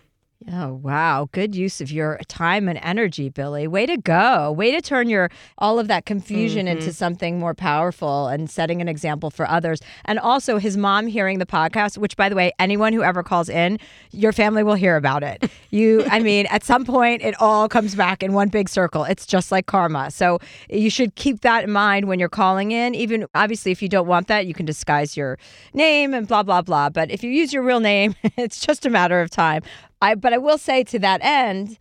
Oh, 0.51 0.73
wow. 0.73 1.29
Good 1.31 1.55
use 1.55 1.79
of 1.79 1.89
your 1.91 2.19
time 2.27 2.67
and 2.67 2.77
energy, 2.83 3.29
Billy. 3.29 3.67
Way 3.67 3.85
to 3.85 3.97
go. 3.97 4.51
Way 4.51 4.71
to 4.71 4.81
turn 4.81 5.07
your 5.09 5.29
all 5.57 5.79
of 5.79 5.87
that 5.87 6.05
confusion 6.05 6.65
Mm-hmm. 6.67 6.77
into 6.79 6.93
something 6.93 7.39
more 7.39 7.53
powerful 7.53 8.27
and 8.27 8.49
setting 8.49 8.81
an 8.81 8.87
example 8.87 9.29
for 9.29 9.47
others. 9.49 9.79
And 10.05 10.19
also 10.19 10.57
his 10.57 10.75
mom 10.77 11.07
hearing 11.07 11.39
the 11.39 11.45
podcast, 11.45 11.97
which 11.97 12.17
by 12.17 12.29
the 12.29 12.35
way, 12.35 12.51
anyone 12.59 12.93
who 12.93 13.01
ever 13.03 13.23
calls 13.23 13.47
in, 13.49 13.79
your 14.11 14.31
family 14.33 14.63
will 14.63 14.75
hear 14.75 14.95
about 14.97 15.23
it. 15.23 15.49
You 15.69 16.05
I 16.07 16.19
mean, 16.19 16.45
at 16.51 16.63
some 16.63 16.85
point 16.85 17.23
it 17.23 17.33
all 17.41 17.67
comes 17.67 17.95
back 17.95 18.21
in 18.21 18.33
one 18.33 18.49
big 18.49 18.69
circle. 18.69 19.05
It's 19.05 19.25
just 19.25 19.51
like 19.51 19.65
karma. 19.65 20.11
So 20.11 20.37
you 20.69 20.91
should 20.91 21.15
keep 21.15 21.41
that 21.41 21.63
in 21.63 21.71
mind 21.71 22.07
when 22.07 22.19
you're 22.19 22.29
calling 22.29 22.71
in. 22.71 22.93
Even 22.93 23.25
obviously 23.33 23.71
if 23.71 23.81
you 23.81 23.89
don't 23.89 24.05
want 24.05 24.27
that, 24.27 24.45
you 24.45 24.53
can 24.53 24.67
disguise 24.67 25.17
your 25.17 25.39
name 25.73 26.13
and 26.13 26.27
blah 26.27 26.43
blah 26.43 26.61
blah. 26.61 26.89
But 26.89 27.09
if 27.09 27.23
you 27.23 27.31
use 27.31 27.53
your 27.53 27.63
real 27.63 27.79
name, 27.79 28.13
it's 28.37 28.59
just 28.59 28.85
a 28.85 28.91
matter 28.91 29.19
of 29.19 29.31
time. 29.31 29.63
I 30.03 30.15
but 30.15 30.33
I 30.33 30.37
will 30.37 30.57
say 30.57 30.83
to 30.83 30.99
that 30.99 31.21
end, 31.23 31.77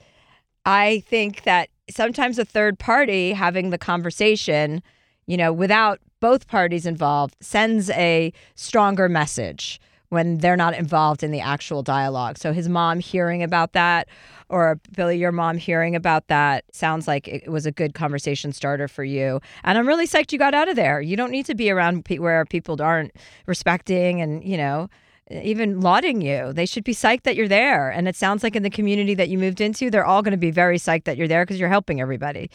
I 0.64 1.02
think 1.08 1.42
that 1.42 1.68
sometimes 1.90 2.38
a 2.38 2.44
third 2.44 2.78
party 2.78 3.32
having 3.32 3.70
the 3.70 3.78
conversation, 3.78 4.80
you 5.26 5.36
know, 5.36 5.52
without 5.52 5.98
both 6.20 6.46
parties 6.46 6.86
involved, 6.86 7.34
sends 7.40 7.90
a 7.90 8.32
stronger 8.54 9.08
message 9.08 9.80
when 10.10 10.38
they're 10.38 10.56
not 10.56 10.74
involved 10.74 11.24
in 11.24 11.32
the 11.32 11.40
actual 11.40 11.82
dialogue. 11.82 12.38
So 12.38 12.52
his 12.52 12.68
mom 12.68 13.00
hearing 13.00 13.42
about 13.42 13.72
that, 13.72 14.06
or 14.48 14.78
Billy, 14.94 15.18
your 15.18 15.32
mom 15.32 15.56
hearing 15.56 15.96
about 15.96 16.28
that, 16.28 16.64
sounds 16.70 17.08
like 17.08 17.26
it 17.26 17.50
was 17.50 17.66
a 17.66 17.72
good 17.72 17.94
conversation 17.94 18.52
starter 18.52 18.86
for 18.86 19.02
you. 19.02 19.40
And 19.64 19.76
I'm 19.76 19.88
really 19.88 20.06
psyched 20.06 20.30
you 20.30 20.38
got 20.38 20.54
out 20.54 20.68
of 20.68 20.76
there. 20.76 21.00
You 21.00 21.16
don't 21.16 21.30
need 21.32 21.46
to 21.46 21.56
be 21.56 21.70
around 21.70 22.04
pe- 22.04 22.18
where 22.18 22.44
people 22.44 22.80
aren't 22.80 23.16
respecting 23.46 24.20
and, 24.20 24.44
you 24.44 24.58
know, 24.58 24.88
even 25.30 25.80
lauding 25.80 26.20
you. 26.20 26.52
They 26.52 26.66
should 26.66 26.84
be 26.84 26.94
psyched 26.94 27.22
that 27.22 27.36
you're 27.36 27.48
there. 27.48 27.90
And 27.90 28.08
it 28.08 28.16
sounds 28.16 28.42
like 28.42 28.56
in 28.56 28.62
the 28.62 28.70
community 28.70 29.14
that 29.14 29.28
you 29.28 29.38
moved 29.38 29.60
into, 29.60 29.90
they're 29.90 30.04
all 30.04 30.22
going 30.22 30.32
to 30.32 30.36
be 30.38 30.50
very 30.50 30.78
psyched 30.78 31.04
that 31.04 31.16
you're 31.16 31.28
there 31.28 31.44
because 31.44 31.58
you're 31.60 31.68
helping 31.68 32.00
everybody. 32.00 32.50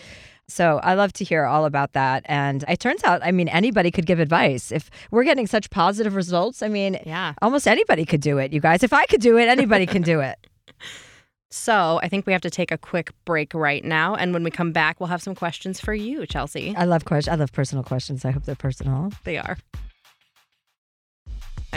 So 0.50 0.80
I 0.84 0.94
love 0.94 1.12
to 1.14 1.26
hear 1.26 1.46
all 1.46 1.66
about 1.66 1.94
that. 1.94 2.24
And 2.26 2.64
it 2.70 2.80
turns 2.80 3.04
out, 3.04 3.22
I 3.24 3.32
mean, 3.32 3.48
anybody 3.50 3.92
could 3.92 4.06
give 4.06 4.20
advice. 4.20 4.72
If 4.72 4.90
we're 5.12 5.26
getting 5.26 5.48
such 5.48 5.70
positive 5.70 6.16
results, 6.16 6.62
I 6.62 6.68
mean, 6.70 7.00
Yeah. 7.06 7.34
almost 7.42 7.68
anybody 7.68 8.06
could 8.06 8.22
do 8.22 8.38
it, 8.38 8.54
you 8.54 8.62
guys. 8.62 8.82
If 8.84 8.94
I 8.94 9.06
could 9.08 9.22
do 9.22 9.38
it, 9.38 9.48
anybody 9.48 9.86
can 9.86 10.02
do 10.02 10.20
it. 10.22 10.38
So 11.50 11.98
I 12.04 12.10
think 12.10 12.26
we 12.28 12.34
have 12.34 12.42
to 12.42 12.50
take 12.50 12.72
a 12.74 12.78
quick 12.78 13.12
break 13.24 13.54
right 13.54 13.84
now. 13.84 14.16
And 14.16 14.34
when 14.34 14.44
we 14.44 14.52
come 14.52 14.74
back, 14.74 15.00
we'll 15.00 15.08
have 15.08 15.22
some 15.22 15.34
questions 15.34 15.80
for 15.80 15.94
you, 15.94 16.26
Chelsea. 16.26 16.76
I 16.76 16.84
love 16.84 17.06
questions. 17.06 17.32
I 17.32 17.36
love 17.36 17.54
personal 17.54 17.86
questions. 17.86 18.26
I 18.26 18.32
hope 18.32 18.44
they're 18.44 18.54
personal. 18.56 19.14
They 19.24 19.38
are. 19.38 19.58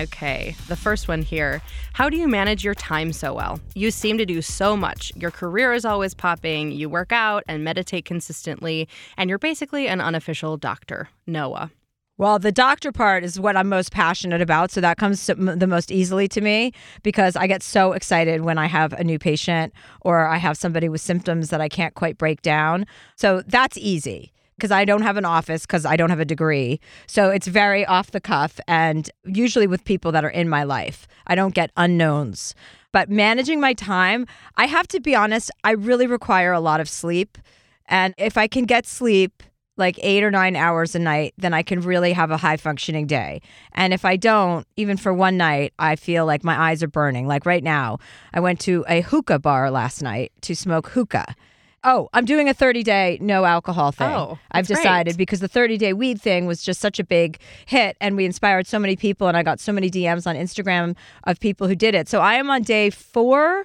Okay, 0.00 0.56
the 0.66 0.76
first 0.76 1.08
one 1.08 1.20
here. 1.20 1.60
How 1.92 2.08
do 2.08 2.16
you 2.16 2.26
manage 2.26 2.64
your 2.64 2.74
time 2.74 3.12
so 3.12 3.34
well? 3.34 3.60
You 3.74 3.90
seem 3.90 4.16
to 4.16 4.24
do 4.24 4.40
so 4.40 4.74
much. 4.74 5.12
Your 5.14 5.30
career 5.30 5.74
is 5.74 5.84
always 5.84 6.14
popping, 6.14 6.72
you 6.72 6.88
work 6.88 7.12
out 7.12 7.44
and 7.46 7.62
meditate 7.62 8.06
consistently, 8.06 8.88
and 9.18 9.28
you're 9.28 9.38
basically 9.38 9.88
an 9.88 10.00
unofficial 10.00 10.56
doctor. 10.56 11.10
Noah. 11.26 11.70
Well, 12.16 12.38
the 12.38 12.50
doctor 12.50 12.92
part 12.92 13.24
is 13.24 13.38
what 13.38 13.58
I'm 13.58 13.68
most 13.68 13.92
passionate 13.92 14.40
about. 14.40 14.70
So 14.70 14.80
that 14.80 14.96
comes 14.96 15.28
m- 15.28 15.58
the 15.58 15.66
most 15.66 15.90
easily 15.90 16.28
to 16.28 16.40
me 16.40 16.72
because 17.02 17.36
I 17.36 17.46
get 17.46 17.62
so 17.62 17.92
excited 17.92 18.40
when 18.40 18.56
I 18.56 18.66
have 18.66 18.94
a 18.94 19.04
new 19.04 19.18
patient 19.18 19.74
or 20.00 20.26
I 20.26 20.38
have 20.38 20.56
somebody 20.56 20.88
with 20.88 21.02
symptoms 21.02 21.50
that 21.50 21.60
I 21.60 21.68
can't 21.68 21.94
quite 21.94 22.16
break 22.16 22.40
down. 22.40 22.86
So 23.16 23.42
that's 23.46 23.76
easy 23.76 24.32
because 24.60 24.70
I 24.70 24.84
don't 24.84 25.00
have 25.00 25.16
an 25.16 25.24
office 25.24 25.62
because 25.62 25.86
I 25.86 25.96
don't 25.96 26.10
have 26.10 26.20
a 26.20 26.24
degree. 26.26 26.80
So 27.06 27.30
it's 27.30 27.46
very 27.46 27.86
off 27.86 28.10
the 28.10 28.20
cuff 28.20 28.60
and 28.68 29.10
usually 29.24 29.66
with 29.66 29.84
people 29.84 30.12
that 30.12 30.22
are 30.22 30.30
in 30.30 30.50
my 30.50 30.64
life. 30.64 31.08
I 31.26 31.34
don't 31.34 31.54
get 31.54 31.70
unknowns. 31.78 32.54
But 32.92 33.08
managing 33.08 33.58
my 33.58 33.72
time, 33.72 34.26
I 34.56 34.66
have 34.66 34.86
to 34.88 35.00
be 35.00 35.14
honest, 35.14 35.50
I 35.64 35.72
really 35.72 36.06
require 36.06 36.52
a 36.52 36.60
lot 36.60 36.80
of 36.80 36.88
sleep. 36.88 37.38
And 37.86 38.12
if 38.18 38.36
I 38.36 38.46
can 38.46 38.64
get 38.64 38.86
sleep, 38.86 39.42
like 39.76 39.98
eight 40.02 40.22
or 40.22 40.30
nine 40.30 40.56
hours 40.56 40.94
a 40.94 40.98
night, 40.98 41.32
then 41.38 41.54
I 41.54 41.62
can 41.62 41.80
really 41.80 42.12
have 42.12 42.30
a 42.30 42.36
high 42.36 42.58
functioning 42.58 43.06
day. 43.06 43.40
And 43.72 43.94
if 43.94 44.04
I 44.04 44.16
don't, 44.16 44.66
even 44.76 44.98
for 44.98 45.14
one 45.14 45.38
night, 45.38 45.72
I 45.78 45.96
feel 45.96 46.26
like 46.26 46.44
my 46.44 46.68
eyes 46.68 46.82
are 46.82 46.88
burning. 46.88 47.26
Like 47.26 47.46
right 47.46 47.64
now, 47.64 47.98
I 48.34 48.40
went 48.40 48.60
to 48.60 48.84
a 48.88 49.00
hookah 49.00 49.38
bar 49.38 49.70
last 49.70 50.02
night 50.02 50.32
to 50.42 50.54
smoke 50.54 50.88
hookah. 50.88 51.34
Oh, 51.82 52.10
I'm 52.12 52.26
doing 52.26 52.48
a 52.48 52.54
30 52.54 52.82
day 52.82 53.18
no 53.20 53.44
alcohol 53.44 53.90
thing. 53.90 54.10
Oh, 54.10 54.38
I've 54.50 54.66
that's 54.66 54.78
great. 54.78 54.82
decided 54.82 55.16
because 55.16 55.40
the 55.40 55.48
30 55.48 55.78
day 55.78 55.92
weed 55.92 56.20
thing 56.20 56.46
was 56.46 56.62
just 56.62 56.80
such 56.80 56.98
a 56.98 57.04
big 57.04 57.38
hit 57.66 57.96
and 58.00 58.16
we 58.16 58.24
inspired 58.26 58.66
so 58.66 58.78
many 58.78 58.96
people 58.96 59.28
and 59.28 59.36
I 59.36 59.42
got 59.42 59.60
so 59.60 59.72
many 59.72 59.90
DMs 59.90 60.26
on 60.26 60.36
Instagram 60.36 60.94
of 61.24 61.40
people 61.40 61.68
who 61.68 61.74
did 61.74 61.94
it. 61.94 62.08
So 62.08 62.20
I 62.20 62.34
am 62.34 62.50
on 62.50 62.62
day 62.62 62.90
four 62.90 63.64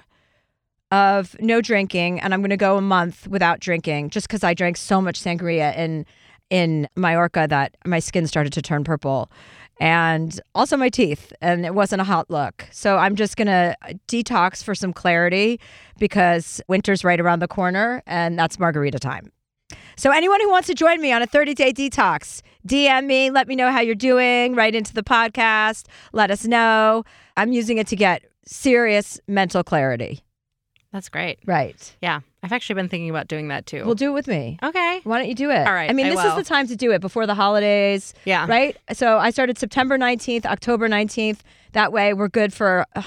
of 0.90 1.36
no 1.40 1.60
drinking 1.60 2.20
and 2.20 2.32
I'm 2.32 2.40
going 2.40 2.50
to 2.50 2.56
go 2.56 2.76
a 2.76 2.80
month 2.80 3.26
without 3.26 3.60
drinking 3.60 4.10
just 4.10 4.28
because 4.28 4.42
I 4.44 4.54
drank 4.54 4.76
so 4.76 5.00
much 5.00 5.20
sangria 5.20 5.76
in 5.76 6.06
in 6.48 6.88
Majorca 6.96 7.46
that 7.50 7.76
my 7.84 7.98
skin 7.98 8.26
started 8.26 8.52
to 8.52 8.62
turn 8.62 8.84
purple 8.84 9.30
and 9.78 10.40
also 10.54 10.76
my 10.76 10.88
teeth 10.88 11.32
and 11.40 11.66
it 11.66 11.74
wasn't 11.74 12.00
a 12.00 12.04
hot 12.04 12.30
look. 12.30 12.66
So 12.72 12.96
I'm 12.96 13.16
just 13.16 13.36
going 13.36 13.48
to 13.48 13.76
detox 14.08 14.62
for 14.62 14.74
some 14.74 14.92
clarity 14.92 15.60
because 15.98 16.60
winter's 16.68 17.04
right 17.04 17.20
around 17.20 17.40
the 17.40 17.48
corner 17.48 18.02
and 18.06 18.38
that's 18.38 18.58
margarita 18.58 18.98
time. 18.98 19.32
So 19.96 20.10
anyone 20.10 20.40
who 20.40 20.50
wants 20.50 20.68
to 20.68 20.74
join 20.74 21.00
me 21.00 21.12
on 21.12 21.22
a 21.22 21.26
30-day 21.26 21.72
detox, 21.72 22.42
DM 22.66 23.06
me, 23.06 23.30
let 23.30 23.48
me 23.48 23.56
know 23.56 23.70
how 23.72 23.80
you're 23.80 23.94
doing, 23.94 24.54
write 24.54 24.74
into 24.74 24.94
the 24.94 25.02
podcast, 25.02 25.86
let 26.12 26.30
us 26.30 26.44
know. 26.44 27.04
I'm 27.36 27.52
using 27.52 27.78
it 27.78 27.86
to 27.88 27.96
get 27.96 28.22
serious 28.44 29.18
mental 29.26 29.64
clarity. 29.64 30.22
That's 30.96 31.10
great. 31.10 31.38
Right. 31.44 31.94
Yeah, 32.00 32.20
I've 32.42 32.52
actually 32.52 32.76
been 32.76 32.88
thinking 32.88 33.10
about 33.10 33.28
doing 33.28 33.48
that 33.48 33.66
too. 33.66 33.84
Well, 33.84 33.94
do 33.94 34.12
it 34.12 34.14
with 34.14 34.28
me. 34.28 34.58
okay. 34.62 35.00
Why 35.04 35.18
don't 35.18 35.28
you 35.28 35.34
do 35.34 35.50
it? 35.50 35.66
All 35.66 35.74
right, 35.74 35.90
I 35.90 35.92
mean, 35.92 36.06
I 36.06 36.08
this 36.08 36.24
will. 36.24 36.30
is 36.30 36.36
the 36.36 36.42
time 36.42 36.66
to 36.68 36.74
do 36.76 36.90
it 36.90 37.02
before 37.02 37.26
the 37.26 37.34
holidays, 37.34 38.14
Yeah. 38.24 38.46
right? 38.48 38.74
So 38.94 39.18
I 39.18 39.28
started 39.28 39.58
September 39.58 39.98
19th, 39.98 40.46
October 40.46 40.88
19th. 40.88 41.40
That 41.72 41.92
way 41.92 42.14
we're 42.14 42.28
good 42.28 42.54
for, 42.54 42.86
uh, 42.96 43.02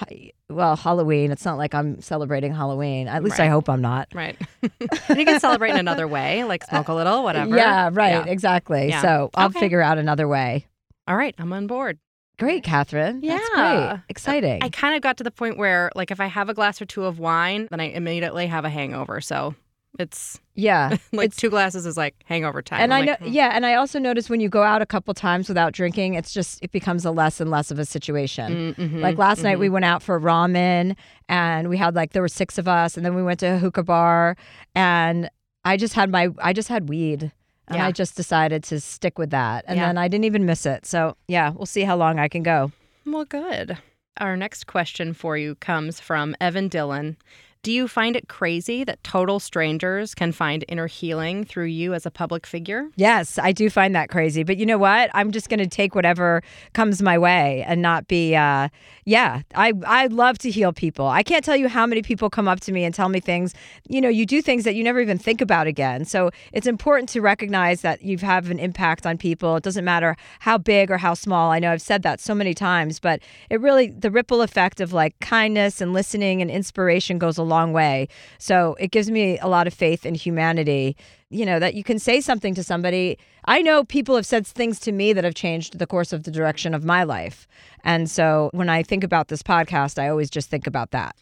well, 0.49 0.75
Halloween. 0.75 1.31
It's 1.31 1.45
not 1.45 1.57
like 1.57 1.73
I'm 1.73 1.99
celebrating 1.99 2.53
Halloween. 2.53 3.07
At 3.07 3.23
least 3.23 3.39
I 3.39 3.47
hope 3.47 3.67
I'm 3.69 3.81
not. 3.81 4.07
Right. 4.13 4.37
you 4.61 5.25
can 5.25 5.39
celebrate 5.39 5.71
in 5.71 5.77
another 5.79 6.07
way, 6.07 6.43
like 6.43 6.63
smoke 6.65 6.89
a 6.89 6.93
little, 6.93 7.23
whatever. 7.23 7.57
Yeah, 7.57 7.89
right. 7.91 8.23
Yeah. 8.23 8.31
Exactly. 8.31 8.89
Yeah. 8.89 9.01
So 9.01 9.31
I'll 9.33 9.47
Okay. 9.47 9.59
figure 9.61 9.81
out 9.81 9.97
another 9.97 10.27
way. 10.27 10.67
All 11.07 11.17
right, 11.17 11.33
I'm 11.39 11.51
on 11.53 11.65
board. 11.65 11.97
Great, 12.39 12.63
Catherine. 12.63 13.21
That's 13.21 13.47
Yeah. 13.55 13.87
great. 13.91 14.01
Exciting. 14.09 14.63
I 14.63 14.69
kind 14.69 14.95
of 14.95 15.01
got 15.01 15.17
to 15.17 15.23
the 15.23 15.31
point 15.31 15.57
where, 15.57 15.91
like, 15.95 16.09
if 16.09 16.19
I 16.19 16.25
have 16.27 16.49
a 16.49 16.53
glass 16.53 16.81
or 16.81 16.85
two 16.85 17.03
of 17.05 17.19
wine, 17.19 17.67
then 17.69 17.79
I 17.79 17.85
immediately 17.89 18.47
have 18.47 18.65
a 18.65 18.69
hangover. 18.69 19.19
So 19.21 19.55
it's 19.97 20.39
yeah. 20.55 20.89
like 21.11 21.25
It's- 21.27 21.35
two 21.35 21.49
glasses 21.49 21.85
is 21.85 21.97
like 21.97 22.15
hangover 22.25 22.61
time. 22.61 22.79
and 22.81 22.93
I'm 22.93 23.01
I 23.01 23.05
know, 23.05 23.11
like, 23.13 23.19
hmm. 23.21 23.27
yeah, 23.33 23.51
and 23.53 23.65
I 23.65 23.73
also 23.73 23.97
notice 23.99 24.29
when 24.29 24.39
you 24.39 24.47
go 24.47 24.61
out 24.63 24.81
a 24.81 24.85
couple 24.85 25.13
times 25.13 25.49
without 25.49 25.73
drinking, 25.73 26.13
it's 26.13 26.31
just 26.33 26.59
it 26.63 26.71
becomes 26.71 27.05
a 27.05 27.11
less 27.11 27.41
and 27.41 27.49
less 27.49 27.71
of 27.71 27.79
a 27.79 27.85
situation. 27.85 28.75
mm, 28.75 28.89
mhm, 28.91 29.01
Like 29.01 29.17
last 29.17 29.41
night, 29.43 29.57
mhm. 29.57 29.61
we 29.61 29.69
went 29.69 29.85
out 29.85 30.01
for 30.03 30.19
ramen, 30.19 30.95
and 31.27 31.69
we 31.69 31.75
had 31.77 31.95
like 31.95 32.13
there 32.13 32.21
were 32.21 32.27
six 32.27 32.57
of 32.57 32.67
us, 32.67 32.95
and 32.97 33.05
then 33.05 33.15
we 33.15 33.23
went 33.23 33.39
to 33.41 33.47
a 33.47 33.57
hookah 33.57 33.83
bar, 33.83 34.37
and 34.75 35.29
I 35.65 35.75
just 35.75 35.93
had 35.95 36.09
my 36.09 36.29
I 36.41 36.53
just 36.53 36.69
had 36.69 36.87
weed, 36.87 37.31
and 37.69 37.77
Yeah. 37.77 37.85
I 37.87 37.91
just 37.91 38.15
decided 38.17 38.63
to 38.65 38.79
stick 38.79 39.17
with 39.17 39.29
that, 39.29 39.63
and 39.67 39.77
Yeah. 39.77 39.87
then 39.87 39.97
I 39.97 40.07
didn't 40.07 40.25
even 40.25 40.45
miss 40.45 40.65
it. 40.65 40.85
So 40.85 41.15
yeah, 41.27 41.51
we'll 41.51 41.65
see 41.65 41.83
how 41.83 41.95
long 41.95 42.19
I 42.19 42.27
can 42.27 42.43
go. 42.43 42.71
Well, 43.05 43.25
good. 43.25 43.77
Our 44.19 44.35
next 44.35 44.67
question 44.67 45.13
for 45.13 45.37
you 45.37 45.55
comes 45.55 45.99
from 45.99 46.35
Evan 46.41 46.67
Dillon. 46.67 47.15
Do 47.61 47.73
you 47.73 47.89
find 47.89 48.15
it 48.15 48.29
crazy 48.29 48.85
that 48.85 49.03
total 49.03 49.37
strangers 49.37 50.15
can 50.15 50.31
find 50.31 50.63
inner 50.69 50.87
healing 50.87 51.43
through 51.43 51.65
you 51.65 51.93
as 51.93 52.05
a 52.05 52.11
public 52.11 52.47
figure? 52.47 52.87
Yes, 52.95 53.37
I 53.37 53.51
do 53.51 53.69
find 53.69 53.93
that 53.95 54.07
crazy. 54.07 54.43
But 54.43 54.55
you 54.55 54.65
know 54.65 54.77
what? 54.77 55.09
I'm 55.13 55.31
just 55.31 55.49
going 55.49 55.59
to 55.59 55.67
take 55.67 55.93
whatever 55.93 56.41
comes 56.71 57.01
my 57.01 57.17
way 57.17 57.65
and 57.67 57.81
not 57.81 58.07
be 58.07 58.33
uh 58.33 58.69
yeah, 59.03 59.41
I 59.55 59.73
I 59.85 60.05
love 60.05 60.37
to 60.39 60.51
heal 60.51 60.71
people. 60.71 61.07
I 61.07 61.21
can't 61.21 61.43
tell 61.43 61.57
you 61.57 61.67
how 61.67 61.85
many 61.85 62.01
people 62.01 62.29
come 62.29 62.47
up 62.47 62.61
to 62.61 62.71
me 62.71 62.85
and 62.85 62.95
tell 62.95 63.09
me 63.09 63.19
things, 63.19 63.53
you 63.89 63.99
know, 63.99 64.07
you 64.07 64.25
do 64.25 64.41
things 64.41 64.63
that 64.63 64.75
you 64.75 64.83
never 64.83 65.01
even 65.01 65.17
think 65.17 65.41
about 65.41 65.67
again. 65.67 66.05
So, 66.05 66.29
it's 66.53 66.67
important 66.67 67.09
to 67.09 67.19
recognize 67.19 67.81
that 67.81 68.03
you 68.03 68.17
have 68.19 68.51
an 68.51 68.59
impact 68.59 69.05
on 69.05 69.17
people. 69.17 69.57
It 69.57 69.63
doesn't 69.63 69.83
matter 69.83 70.15
how 70.39 70.59
big 70.59 70.91
or 70.91 70.97
how 70.97 71.13
small. 71.13 71.51
I 71.51 71.59
know 71.59 71.73
I've 71.73 71.81
said 71.81 72.03
that 72.03 72.21
so 72.21 72.33
many 72.33 72.53
times, 72.53 72.99
but 72.99 73.19
it 73.49 73.59
really 73.59 73.87
the 73.89 74.11
ripple 74.11 74.41
effect 74.41 74.79
of 74.79 74.93
like 74.93 75.19
kindness 75.19 75.81
and 75.81 75.91
listening 75.91 76.41
and 76.41 76.49
inspiration 76.51 77.17
goes 77.17 77.37
a 77.37 77.48
long 77.49 77.73
way. 77.73 78.07
So 78.37 78.75
it 78.79 78.91
gives 78.91 79.11
me 79.11 79.37
a 79.39 79.47
lot 79.47 79.67
of 79.67 79.73
faith 79.73 80.05
in 80.05 80.15
humanity, 80.15 80.95
you 81.29 81.45
know, 81.45 81.59
that 81.59 81.73
you 81.73 81.83
can 81.83 81.99
say 81.99 82.21
something 82.21 82.55
to 82.55 82.63
somebody. 82.63 83.17
I 83.45 83.61
know 83.61 83.83
people 83.83 84.15
have 84.15 84.25
said 84.25 84.47
things 84.47 84.79
to 84.81 84.91
me 84.91 85.11
that 85.13 85.23
have 85.23 85.35
changed 85.35 85.79
the 85.79 85.87
course 85.87 86.13
of 86.13 86.23
the 86.23 86.31
direction 86.31 86.73
of 86.73 86.85
my 86.85 87.03
life. 87.03 87.47
And 87.83 88.09
so 88.09 88.49
when 88.53 88.69
I 88.69 88.83
think 88.83 89.03
about 89.03 89.27
this 89.27 89.43
podcast, 89.43 89.99
I 89.99 90.07
always 90.07 90.29
just 90.29 90.49
think 90.49 90.67
about 90.67 90.91
that. 90.91 91.15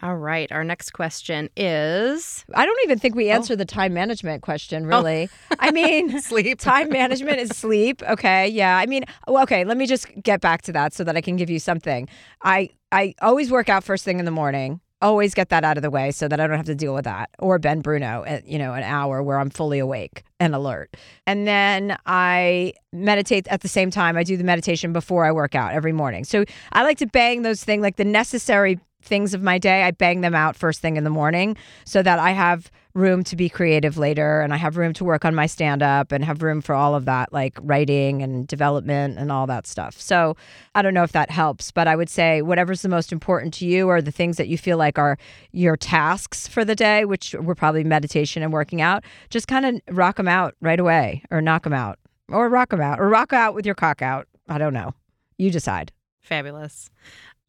All 0.00 0.16
right. 0.16 0.50
Our 0.52 0.62
next 0.62 0.92
question 0.92 1.48
is 1.56 2.44
I 2.54 2.64
don't 2.64 2.78
even 2.84 2.98
think 2.98 3.16
we 3.16 3.30
oh. 3.30 3.34
answered 3.34 3.58
the 3.58 3.64
time 3.64 3.94
management 3.94 4.42
question, 4.42 4.84
oh. 4.84 4.88
really. 4.88 5.28
I 5.58 5.72
mean, 5.72 6.20
sleep. 6.22 6.60
time 6.60 6.88
management 6.90 7.38
is 7.38 7.50
sleep. 7.50 8.02
Okay. 8.08 8.48
Yeah. 8.48 8.78
I 8.78 8.86
mean, 8.86 9.04
okay, 9.26 9.64
let 9.64 9.76
me 9.76 9.86
just 9.86 10.06
get 10.22 10.40
back 10.40 10.62
to 10.62 10.72
that 10.72 10.92
so 10.92 11.02
that 11.02 11.16
I 11.16 11.20
can 11.20 11.36
give 11.36 11.50
you 11.50 11.58
something. 11.58 12.08
I 12.42 12.70
I 12.92 13.14
always 13.20 13.50
work 13.50 13.68
out 13.68 13.82
first 13.82 14.04
thing 14.04 14.18
in 14.18 14.24
the 14.24 14.30
morning. 14.30 14.80
Always 15.00 15.32
get 15.32 15.50
that 15.50 15.62
out 15.62 15.76
of 15.76 15.82
the 15.82 15.90
way 15.90 16.10
so 16.10 16.26
that 16.26 16.40
I 16.40 16.46
don't 16.46 16.56
have 16.56 16.66
to 16.66 16.74
deal 16.74 16.92
with 16.92 17.04
that. 17.04 17.30
Or 17.38 17.58
Ben 17.58 17.80
Bruno 17.80 18.24
at, 18.26 18.46
you 18.46 18.58
know, 18.58 18.74
an 18.74 18.82
hour 18.82 19.22
where 19.22 19.38
I'm 19.38 19.50
fully 19.50 19.78
awake 19.78 20.24
and 20.40 20.54
alert. 20.54 20.96
And 21.26 21.46
then 21.46 21.96
I 22.06 22.72
meditate 22.92 23.46
at 23.48 23.60
the 23.60 23.68
same 23.68 23.90
time. 23.90 24.16
I 24.16 24.24
do 24.24 24.36
the 24.36 24.44
meditation 24.44 24.92
before 24.92 25.24
I 25.24 25.30
work 25.30 25.54
out 25.54 25.72
every 25.72 25.92
morning. 25.92 26.24
So 26.24 26.44
I 26.72 26.82
like 26.82 26.98
to 26.98 27.06
bang 27.06 27.42
those 27.42 27.62
things 27.62 27.82
like 27.82 27.96
the 27.96 28.04
necessary 28.04 28.80
things 29.02 29.34
of 29.34 29.42
my 29.42 29.58
day, 29.58 29.84
I 29.84 29.90
bang 29.90 30.20
them 30.20 30.34
out 30.34 30.56
first 30.56 30.80
thing 30.80 30.96
in 30.96 31.04
the 31.04 31.10
morning 31.10 31.56
so 31.84 32.02
that 32.02 32.18
I 32.18 32.32
have 32.32 32.70
room 32.94 33.22
to 33.24 33.36
be 33.36 33.48
creative 33.48 33.96
later 33.96 34.40
and 34.40 34.52
I 34.52 34.56
have 34.56 34.76
room 34.76 34.92
to 34.94 35.04
work 35.04 35.24
on 35.24 35.34
my 35.34 35.46
stand 35.46 35.82
up 35.82 36.10
and 36.10 36.24
have 36.24 36.42
room 36.42 36.60
for 36.60 36.74
all 36.74 36.94
of 36.94 37.04
that, 37.04 37.32
like 37.32 37.56
writing 37.62 38.22
and 38.22 38.46
development 38.46 39.18
and 39.18 39.30
all 39.30 39.46
that 39.46 39.66
stuff. 39.66 40.00
So 40.00 40.36
I 40.74 40.82
don't 40.82 40.94
know 40.94 41.04
if 41.04 41.12
that 41.12 41.30
helps, 41.30 41.70
but 41.70 41.86
I 41.86 41.94
would 41.94 42.10
say 42.10 42.42
whatever's 42.42 42.82
the 42.82 42.88
most 42.88 43.12
important 43.12 43.54
to 43.54 43.66
you 43.66 43.88
are 43.88 44.02
the 44.02 44.10
things 44.10 44.36
that 44.36 44.48
you 44.48 44.58
feel 44.58 44.78
like 44.78 44.98
are 44.98 45.16
your 45.52 45.76
tasks 45.76 46.48
for 46.48 46.64
the 46.64 46.74
day, 46.74 47.04
which 47.04 47.34
were 47.40 47.54
probably 47.54 47.84
meditation 47.84 48.42
and 48.42 48.52
working 48.52 48.80
out. 48.80 49.04
Just 49.30 49.46
kind 49.46 49.64
of 49.64 49.96
rock 49.96 50.16
them 50.16 50.28
out 50.28 50.54
right 50.60 50.80
away 50.80 51.22
or 51.30 51.40
knock 51.40 51.62
them 51.62 51.72
out 51.72 51.98
or 52.30 52.48
rock 52.48 52.70
them 52.70 52.80
out 52.80 52.98
or 52.98 53.08
rock 53.08 53.32
out 53.32 53.54
with 53.54 53.64
your 53.64 53.74
cock 53.76 54.02
out. 54.02 54.26
I 54.48 54.58
don't 54.58 54.74
know. 54.74 54.94
You 55.36 55.50
decide. 55.50 55.92
Fabulous. 56.20 56.90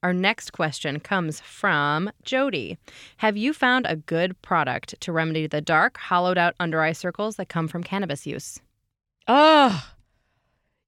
Our 0.02 0.14
next 0.14 0.54
question 0.54 1.02
comes 1.02 1.42
from 1.42 2.10
Jody. 2.24 2.78
Have 3.18 3.36
you 3.36 3.52
found 3.52 3.86
a 3.86 3.98
good 3.98 4.42
product 4.42 5.00
to 5.02 5.12
remedy 5.12 5.46
the 5.46 5.60
dark, 5.60 5.98
hollowed 5.98 6.38
out 6.38 6.56
under 6.58 6.82
eye 6.82 6.94
circles 6.94 7.36
that 7.36 7.50
come 7.50 7.68
from 7.68 7.84
cannabis 7.84 8.26
use? 8.26 8.62
Oh, 9.28 9.92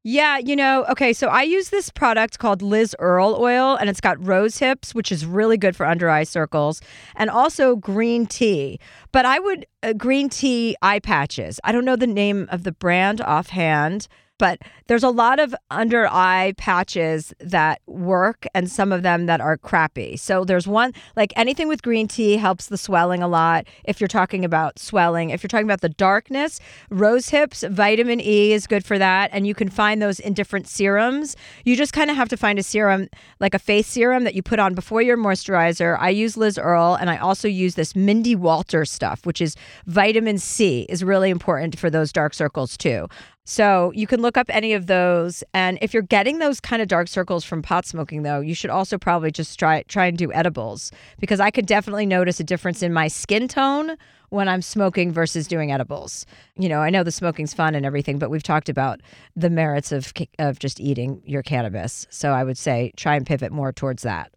yeah. 0.03 0.37
You 0.37 0.55
know, 0.55 0.85
okay. 0.85 1.11
So 1.11 1.27
I 1.27 1.43
use 1.43 1.69
this 1.69 1.89
product 1.89 2.39
called 2.39 2.61
Liz 2.61 2.95
Earle 2.99 3.35
oil, 3.37 3.75
and 3.75 3.89
it's 3.89 4.01
got 4.01 4.25
rose 4.25 4.57
hips, 4.57 4.95
which 4.95 5.11
is 5.11 5.25
really 5.25 5.57
good 5.57 5.75
for 5.75 5.85
under 5.85 6.09
eye 6.09 6.23
circles, 6.23 6.81
and 7.15 7.29
also 7.29 7.75
green 7.75 8.25
tea. 8.25 8.79
But 9.11 9.25
I 9.25 9.39
would, 9.39 9.65
uh, 9.83 9.91
green 9.93 10.29
tea 10.29 10.77
eye 10.81 10.99
patches. 10.99 11.59
I 11.65 11.73
don't 11.73 11.85
know 11.85 11.97
the 11.97 12.07
name 12.07 12.47
of 12.49 12.63
the 12.63 12.71
brand 12.71 13.19
offhand 13.19 14.07
but 14.41 14.57
there's 14.87 15.03
a 15.03 15.09
lot 15.09 15.39
of 15.39 15.53
under 15.69 16.07
eye 16.07 16.55
patches 16.57 17.31
that 17.39 17.79
work 17.85 18.47
and 18.55 18.71
some 18.71 18.91
of 18.91 19.03
them 19.03 19.27
that 19.27 19.39
are 19.39 19.55
crappy. 19.55 20.17
So 20.17 20.43
there's 20.43 20.67
one 20.67 20.95
like 21.15 21.31
anything 21.35 21.67
with 21.67 21.83
green 21.83 22.07
tea 22.07 22.37
helps 22.37 22.65
the 22.65 22.75
swelling 22.75 23.21
a 23.21 23.27
lot. 23.27 23.67
If 23.83 24.01
you're 24.01 24.07
talking 24.07 24.43
about 24.43 24.79
swelling, 24.79 25.29
if 25.29 25.43
you're 25.43 25.47
talking 25.47 25.67
about 25.67 25.81
the 25.81 25.89
darkness, 25.89 26.59
rose 26.89 27.29
hips, 27.29 27.63
vitamin 27.69 28.19
E 28.19 28.51
is 28.51 28.65
good 28.65 28.83
for 28.83 28.97
that 28.97 29.29
and 29.31 29.45
you 29.45 29.53
can 29.53 29.69
find 29.69 30.01
those 30.01 30.19
in 30.19 30.33
different 30.33 30.67
serums. 30.67 31.35
You 31.63 31.75
just 31.75 31.93
kind 31.93 32.09
of 32.09 32.15
have 32.17 32.29
to 32.29 32.35
find 32.35 32.57
a 32.57 32.63
serum 32.63 33.09
like 33.39 33.53
a 33.53 33.59
face 33.59 33.85
serum 33.85 34.23
that 34.23 34.33
you 34.33 34.41
put 34.41 34.57
on 34.57 34.73
before 34.73 35.03
your 35.03 35.17
moisturizer. 35.17 35.97
I 35.99 36.09
use 36.09 36.35
Liz 36.35 36.57
Earle 36.57 36.95
and 36.95 37.11
I 37.11 37.17
also 37.17 37.47
use 37.47 37.75
this 37.75 37.95
Mindy 37.95 38.35
Walter 38.35 38.85
stuff, 38.85 39.23
which 39.23 39.39
is 39.39 39.55
vitamin 39.85 40.39
C 40.39 40.87
is 40.89 41.03
really 41.03 41.29
important 41.29 41.77
for 41.77 41.91
those 41.91 42.11
dark 42.11 42.33
circles 42.33 42.75
too. 42.75 43.07
So 43.51 43.91
you 43.93 44.07
can 44.07 44.21
look 44.21 44.37
up 44.37 44.45
any 44.47 44.71
of 44.71 44.87
those. 44.87 45.43
And 45.53 45.77
if 45.81 45.93
you're 45.93 46.03
getting 46.03 46.39
those 46.39 46.61
kind 46.61 46.81
of 46.81 46.87
dark 46.87 47.09
circles 47.09 47.43
from 47.43 47.61
pot 47.61 47.85
smoking, 47.85 48.23
though, 48.23 48.39
you 48.39 48.55
should 48.55 48.69
also 48.69 48.97
probably 48.97 49.29
just 49.29 49.59
try 49.59 49.83
try 49.89 50.05
and 50.05 50.17
do 50.17 50.31
edibles 50.31 50.89
because 51.19 51.41
I 51.41 51.51
could 51.51 51.65
definitely 51.65 52.05
notice 52.05 52.39
a 52.39 52.45
difference 52.45 52.81
in 52.81 52.93
my 52.93 53.09
skin 53.09 53.49
tone 53.49 53.97
when 54.29 54.47
I'm 54.47 54.61
smoking 54.61 55.11
versus 55.11 55.49
doing 55.49 55.69
edibles. 55.69 56.25
You 56.55 56.69
know, 56.69 56.79
I 56.79 56.89
know 56.89 57.03
the 57.03 57.11
smoking's 57.11 57.53
fun 57.53 57.75
and 57.75 57.85
everything, 57.85 58.19
but 58.19 58.29
we've 58.29 58.41
talked 58.41 58.69
about 58.69 59.01
the 59.35 59.49
merits 59.49 59.91
of 59.91 60.13
of 60.39 60.59
just 60.59 60.79
eating 60.79 61.21
your 61.25 61.43
cannabis. 61.43 62.07
So 62.09 62.31
I 62.31 62.45
would 62.45 62.57
say 62.57 62.93
try 62.95 63.17
and 63.17 63.25
pivot 63.25 63.51
more 63.51 63.73
towards 63.73 64.03
that. 64.03 64.31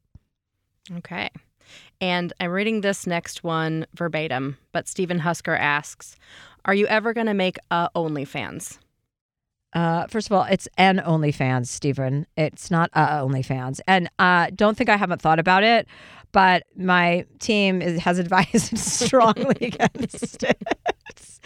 Okay. 0.96 1.30
And 2.00 2.32
I'm 2.40 2.50
reading 2.50 2.80
this 2.80 3.06
next 3.06 3.44
one 3.44 3.86
verbatim, 3.94 4.58
but 4.72 4.88
Stephen 4.88 5.20
Husker 5.20 5.54
asks, 5.54 6.16
"Are 6.64 6.74
you 6.74 6.88
ever 6.88 7.12
going 7.12 7.28
to 7.28 7.34
make 7.34 7.58
a 7.70 7.90
OnlyFans?" 7.94 8.78
Uh, 9.74 10.06
first 10.06 10.28
of 10.28 10.32
all, 10.32 10.44
it's 10.44 10.68
an 10.78 10.98
OnlyFans, 11.04 11.66
Stephen. 11.66 12.26
It's 12.36 12.70
not 12.70 12.90
a 12.94 13.06
OnlyFans, 13.24 13.80
and 13.86 14.08
uh, 14.18 14.48
don't 14.54 14.76
think 14.76 14.88
I 14.88 14.96
haven't 14.96 15.20
thought 15.20 15.40
about 15.40 15.64
it, 15.64 15.88
but 16.32 16.64
my 16.76 17.26
team 17.40 17.82
is, 17.82 18.00
has 18.00 18.18
advised 18.20 18.78
strongly 18.78 19.56
against 19.60 20.42
it. 20.42 20.62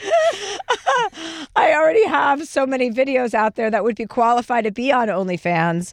I 1.56 1.74
already 1.74 2.06
have 2.06 2.46
so 2.46 2.66
many 2.66 2.90
videos 2.90 3.34
out 3.34 3.56
there 3.56 3.70
that 3.70 3.82
would 3.82 3.96
be 3.96 4.06
qualified 4.06 4.64
to 4.64 4.70
be 4.70 4.92
on 4.92 5.08
OnlyFans. 5.08 5.92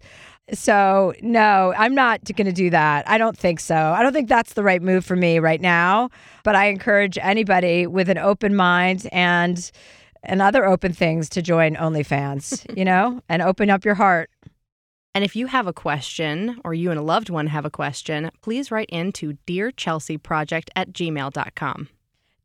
So, 0.54 1.14
no, 1.22 1.74
I'm 1.76 1.96
not 1.96 2.24
going 2.24 2.46
to 2.46 2.54
do 2.54 2.70
that. 2.70 3.10
I 3.10 3.18
don't 3.18 3.36
think 3.36 3.60
so. 3.60 3.76
I 3.76 4.04
don't 4.04 4.14
think 4.14 4.30
that's 4.30 4.54
the 4.54 4.62
right 4.62 4.82
move 4.82 5.04
for 5.04 5.16
me 5.16 5.40
right 5.40 5.60
now. 5.60 6.12
But 6.44 6.56
I 6.56 6.68
encourage 6.68 7.18
anybody 7.20 7.88
with 7.88 8.10
an 8.10 8.20
open 8.20 8.56
mind 8.56 9.08
and 9.12 9.72
and 10.26 10.42
other 10.42 10.66
open 10.66 10.94
things 10.94 11.30
to 11.30 11.42
join 11.42 11.76
OnlyFans, 11.76 12.66
you 12.78 12.86
know, 12.86 13.22
and 13.30 13.42
open 13.42 13.70
up 13.70 13.86
your 13.86 13.96
heart. 13.96 14.30
And 15.14 15.24
if 15.24 15.36
you 15.36 15.48
have 15.48 15.66
a 15.66 15.74
question 15.74 16.60
or 16.66 16.74
you 16.74 16.92
and 16.92 17.00
a 17.00 17.04
loved 17.04 17.30
one 17.30 17.48
have 17.48 17.64
a 17.66 17.70
question, 17.70 18.32
please 18.42 18.70
write 18.70 18.90
in 18.90 19.14
to 19.14 19.38
Dear 19.46 19.72
Chelsea 19.72 20.18
Project 20.18 20.70
at 20.76 20.92
gmail.com. 20.92 21.88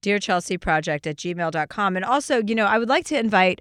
Dear 0.03 0.19
Chelsea 0.19 0.57
Project 0.57 1.07
at 1.07 1.16
gmail.com. 1.16 1.97
And 1.97 2.05
also, 2.05 2.40
you 2.43 2.55
know, 2.55 2.66
I 2.66 2.79
would 2.79 2.88
like 2.88 3.05
to 3.07 3.19
invite 3.19 3.61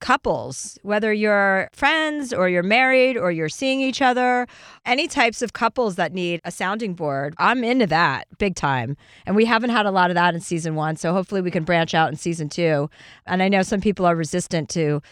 couples, 0.00 0.78
whether 0.82 1.12
you're 1.12 1.68
friends 1.72 2.32
or 2.32 2.48
you're 2.48 2.62
married 2.62 3.16
or 3.16 3.30
you're 3.30 3.48
seeing 3.48 3.80
each 3.80 4.02
other, 4.02 4.46
any 4.84 5.06
types 5.06 5.42
of 5.42 5.52
couples 5.52 5.96
that 5.96 6.12
need 6.12 6.40
a 6.44 6.50
sounding 6.50 6.94
board. 6.94 7.34
I'm 7.38 7.62
into 7.62 7.86
that 7.88 8.26
big 8.38 8.56
time. 8.56 8.96
And 9.26 9.36
we 9.36 9.44
haven't 9.44 9.70
had 9.70 9.86
a 9.86 9.90
lot 9.90 10.10
of 10.10 10.14
that 10.14 10.34
in 10.34 10.40
season 10.40 10.74
one. 10.74 10.96
So 10.96 11.12
hopefully 11.12 11.40
we 11.40 11.50
can 11.50 11.64
branch 11.64 11.94
out 11.94 12.10
in 12.10 12.16
season 12.16 12.48
two. 12.48 12.90
And 13.26 13.42
I 13.42 13.48
know 13.48 13.62
some 13.62 13.80
people 13.80 14.06
are 14.06 14.16
resistant 14.16 14.68
to 14.70 15.02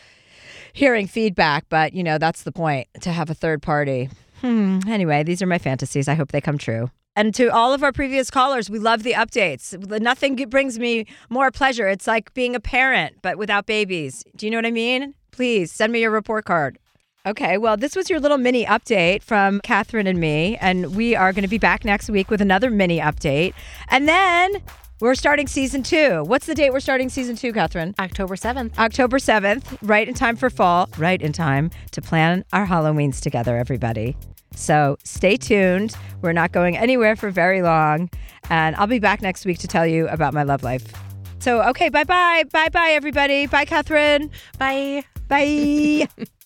hearing 0.72 1.06
feedback, 1.06 1.66
but 1.68 1.92
you 1.92 2.02
know, 2.02 2.18
that's 2.18 2.42
the 2.42 2.52
point 2.52 2.88
to 3.00 3.12
have 3.12 3.30
a 3.30 3.34
third 3.34 3.62
party. 3.62 4.10
Hmm. 4.40 4.78
Anyway, 4.86 5.22
these 5.22 5.42
are 5.42 5.46
my 5.46 5.58
fantasies. 5.58 6.08
I 6.08 6.14
hope 6.14 6.32
they 6.32 6.40
come 6.40 6.58
true. 6.58 6.90
And 7.18 7.34
to 7.34 7.48
all 7.48 7.74
of 7.74 7.82
our 7.82 7.90
previous 7.90 8.30
callers, 8.30 8.70
we 8.70 8.78
love 8.78 9.02
the 9.02 9.14
updates. 9.14 9.76
Nothing 10.00 10.36
brings 10.48 10.78
me 10.78 11.04
more 11.28 11.50
pleasure. 11.50 11.88
It's 11.88 12.06
like 12.06 12.32
being 12.32 12.54
a 12.54 12.60
parent, 12.60 13.16
but 13.22 13.36
without 13.36 13.66
babies. 13.66 14.22
Do 14.36 14.46
you 14.46 14.52
know 14.52 14.58
what 14.58 14.66
I 14.66 14.70
mean? 14.70 15.14
Please 15.32 15.72
send 15.72 15.92
me 15.92 16.00
your 16.00 16.12
report 16.12 16.44
card. 16.44 16.78
Okay, 17.26 17.58
well, 17.58 17.76
this 17.76 17.96
was 17.96 18.08
your 18.08 18.20
little 18.20 18.38
mini 18.38 18.64
update 18.64 19.24
from 19.24 19.60
Catherine 19.62 20.06
and 20.06 20.20
me, 20.20 20.58
and 20.60 20.94
we 20.94 21.16
are 21.16 21.32
going 21.32 21.42
to 21.42 21.48
be 21.48 21.58
back 21.58 21.84
next 21.84 22.08
week 22.08 22.30
with 22.30 22.40
another 22.40 22.70
mini 22.70 23.00
update. 23.00 23.52
And 23.88 24.08
then 24.08 24.62
we're 25.00 25.16
starting 25.16 25.48
season 25.48 25.82
two. 25.82 26.22
What's 26.22 26.46
the 26.46 26.54
date 26.54 26.70
we're 26.70 26.78
starting 26.78 27.08
season 27.08 27.34
two, 27.34 27.52
Catherine? 27.52 27.96
October 27.98 28.36
7th. 28.36 28.78
October 28.78 29.18
7th, 29.18 29.76
right 29.82 30.06
in 30.06 30.14
time 30.14 30.36
for 30.36 30.50
fall, 30.50 30.88
right 30.96 31.20
in 31.20 31.32
time 31.32 31.72
to 31.90 32.00
plan 32.00 32.44
our 32.52 32.68
Halloweens 32.68 33.20
together, 33.20 33.56
everybody. 33.56 34.16
So 34.58 34.96
stay 35.04 35.36
tuned. 35.36 35.94
We're 36.20 36.32
not 36.32 36.52
going 36.52 36.76
anywhere 36.76 37.16
for 37.16 37.30
very 37.30 37.62
long. 37.62 38.10
And 38.50 38.74
I'll 38.76 38.86
be 38.86 38.98
back 38.98 39.22
next 39.22 39.46
week 39.46 39.58
to 39.58 39.68
tell 39.68 39.86
you 39.86 40.08
about 40.08 40.34
my 40.34 40.42
love 40.42 40.62
life. 40.62 40.92
So, 41.38 41.62
okay, 41.62 41.88
bye 41.88 42.04
bye. 42.04 42.44
Bye 42.52 42.68
bye, 42.68 42.90
everybody. 42.90 43.46
Bye, 43.46 43.64
Catherine. 43.64 44.30
Bye. 44.58 45.04
Bye. 45.28 46.08